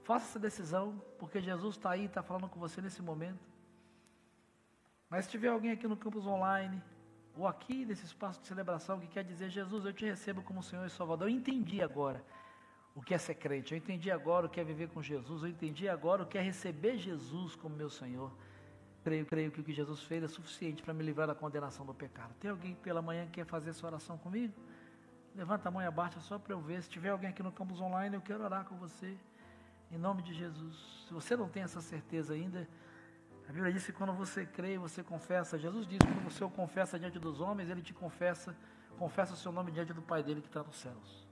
[0.03, 3.47] faça essa decisão, porque Jesus está aí, está falando com você nesse momento.
[5.11, 6.81] Mas se tiver alguém aqui no campus online,
[7.37, 10.87] ou aqui nesse espaço de celebração, que quer dizer, Jesus, eu te recebo como Senhor
[10.87, 12.25] e Salvador, eu entendi agora
[12.95, 15.49] o que é ser crente, eu entendi agora o que é viver com Jesus, eu
[15.49, 18.31] entendi agora o que é receber Jesus como meu Senhor.
[19.03, 21.93] creio, creio que o que Jesus fez é suficiente para me livrar da condenação do
[21.93, 22.33] pecado.
[22.39, 24.53] Tem alguém pela manhã que quer fazer essa oração comigo?
[25.35, 26.81] Levanta a mão e abaixa só para eu ver.
[26.81, 29.17] Se tiver alguém aqui no campus online, eu quero orar com você.
[29.91, 31.05] Em nome de Jesus.
[31.05, 32.65] Se você não tem essa certeza ainda,
[33.47, 35.59] a Bíblia diz que quando você crê, você confessa.
[35.59, 38.55] Jesus diz que quando você o confessa diante dos homens, ele te confessa,
[38.97, 41.24] confessa o seu nome diante do Pai dele que está nos céus.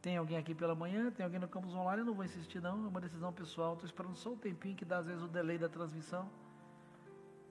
[0.00, 2.84] Tem alguém aqui pela manhã, tem alguém no campus online, eu não vou insistir não,
[2.84, 3.72] é uma decisão pessoal.
[3.72, 6.30] Estou esperando só um tempinho que dá às vezes o delay da transmissão.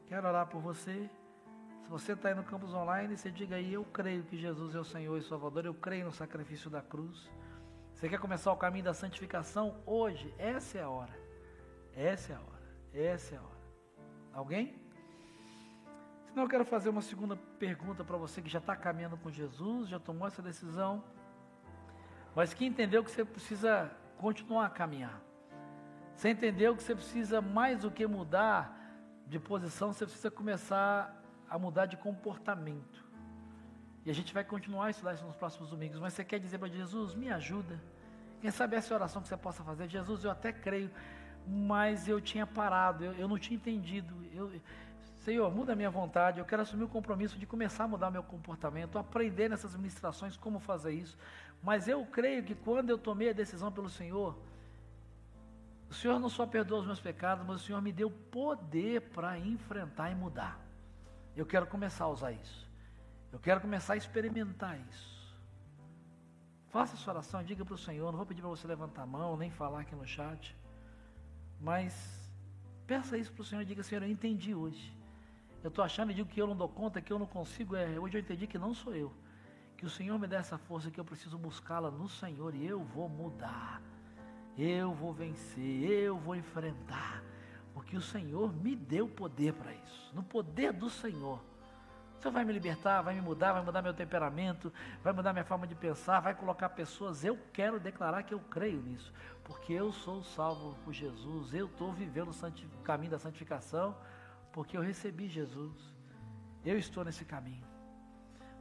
[0.08, 1.10] Quero orar por você.
[1.84, 4.80] Se você está aí no campus online, você diga aí, eu creio que Jesus é
[4.80, 7.30] o Senhor e Salvador, eu creio no sacrifício da cruz.
[7.94, 9.78] Você quer começar o caminho da santificação?
[9.86, 11.14] Hoje, essa é a hora.
[11.94, 12.76] Essa é a hora.
[12.94, 13.56] Essa é a hora.
[14.34, 14.76] Alguém?
[16.28, 19.88] Senão eu quero fazer uma segunda pergunta para você que já está caminhando com Jesus,
[19.88, 21.04] já tomou essa decisão,
[22.36, 25.22] mas que entendeu que você precisa continuar a caminhar.
[26.16, 28.74] Você entendeu que você precisa mais do que mudar
[29.28, 33.04] de posição, você precisa começar a mudar de comportamento.
[34.06, 36.00] E a gente vai continuar a estudar isso nos próximos domingos.
[36.00, 37.82] Mas você quer dizer para Jesus, me ajuda.
[38.40, 40.92] Quem sabe essa oração que você possa fazer, Jesus, eu até creio,
[41.48, 44.14] mas eu tinha parado, eu, eu não tinha entendido.
[44.32, 44.52] Eu,
[45.26, 48.22] Senhor, muda a minha vontade, eu quero assumir o compromisso de começar a mudar meu
[48.22, 51.18] comportamento, aprender nessas ministrações como fazer isso.
[51.64, 54.38] Mas eu creio que quando eu tomei a decisão pelo Senhor,
[55.90, 59.40] o Senhor não só perdoou os meus pecados, mas o Senhor me deu poder para
[59.40, 60.60] enfrentar e mudar.
[61.36, 62.70] Eu quero começar a usar isso.
[63.34, 65.36] Eu quero começar a experimentar isso.
[66.70, 68.12] Faça sua oração, diga para o Senhor.
[68.12, 70.56] Não vou pedir para você levantar a mão, nem falar aqui no chat.
[71.60, 72.30] Mas
[72.86, 74.95] peça isso para o Senhor e diga: Senhor, eu entendi hoje.
[75.66, 77.76] Eu estou achando e digo que eu não dou conta, que eu não consigo.
[77.76, 79.12] É, hoje eu entendi que não sou eu.
[79.76, 82.84] Que o Senhor me dê essa força, que eu preciso buscá-la no Senhor e eu
[82.84, 83.82] vou mudar.
[84.56, 87.24] Eu vou vencer, eu vou enfrentar.
[87.74, 90.14] Porque o Senhor me deu poder para isso.
[90.14, 91.42] No poder do Senhor
[92.26, 95.68] Senhor vai me libertar, vai me mudar, vai mudar meu temperamento, vai mudar minha forma
[95.68, 97.24] de pensar, vai colocar pessoas.
[97.24, 99.14] Eu quero declarar que eu creio nisso,
[99.44, 103.96] porque eu sou salvo por Jesus, eu estou vivendo o caminho da santificação,
[104.56, 105.74] porque eu recebi Jesus.
[106.64, 107.68] Eu estou nesse caminho.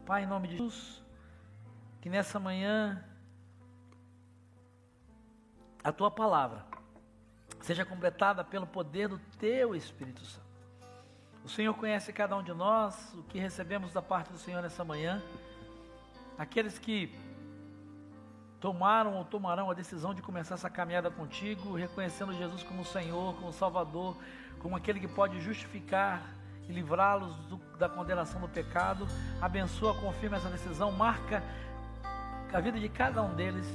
[0.05, 1.01] Pai, em nome de Jesus,
[2.01, 3.03] que nessa manhã
[5.85, 6.67] a tua palavra
[7.61, 10.45] seja completada pelo poder do teu Espírito Santo.
[11.45, 14.85] O Senhor conhece cada um de nós, o que recebemos da parte do Senhor nessa
[14.85, 15.23] manhã.
[16.37, 17.15] Aqueles que
[18.65, 23.53] tomaram ou tomarão a decisão de começar essa caminhada contigo, reconhecendo Jesus como Senhor, como
[23.53, 24.17] Salvador,
[24.59, 26.23] como aquele que pode justificar
[26.67, 27.37] e livrá-los
[27.79, 29.07] da condenação do pecado.
[29.39, 31.43] Abençoa, confirma essa decisão, marca
[32.55, 33.67] a vida de cada um deles,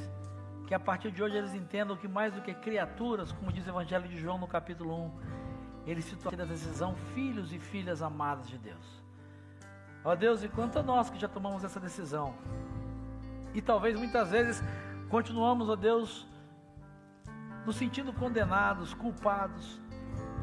[0.66, 3.70] que a partir de hoje eles entendam que mais do que criaturas, como diz o
[3.70, 5.12] Evangelho de João no capítulo 1,
[5.86, 9.04] eles se tornam da decisão filhos e filhas amadas de Deus.
[10.04, 12.34] Ó Deus, e quanto a nós que já tomamos essa decisão,
[13.54, 14.64] e talvez muitas vezes
[15.10, 16.28] continuamos, ó Deus,
[17.66, 19.80] nos sentindo condenados, culpados.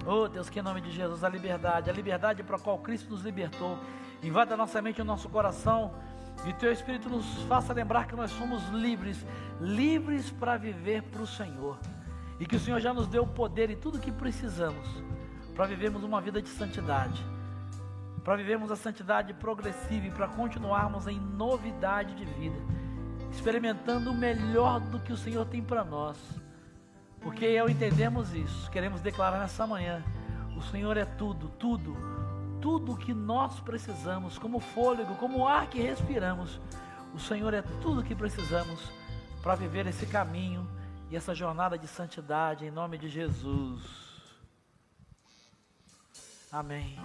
[0.06, 3.10] Oh Deus, que em nome de Jesus, a liberdade, a liberdade para a qual Cristo
[3.10, 3.78] nos libertou,
[4.22, 5.92] invada nossa mente e o nosso coração,
[6.44, 9.24] e Teu Espírito nos faça lembrar que nós somos livres,
[9.60, 11.78] livres para viver para o Senhor,
[12.38, 14.86] e que o Senhor já nos deu o poder e tudo o que precisamos
[15.54, 17.24] para vivermos uma vida de santidade,
[18.22, 22.58] para vivermos a santidade progressiva e para continuarmos em novidade de vida,
[23.30, 26.16] experimentando o melhor do que o Senhor tem para nós.
[27.20, 30.02] Porque ao entendermos isso, queremos declarar nessa manhã:
[30.56, 31.96] o Senhor é tudo, tudo,
[32.60, 36.60] tudo que nós precisamos, como fôlego, como ar que respiramos.
[37.14, 38.90] O Senhor é tudo que precisamos
[39.42, 40.68] para viver esse caminho
[41.10, 43.82] e essa jornada de santidade em nome de Jesus.
[46.50, 46.96] Amém.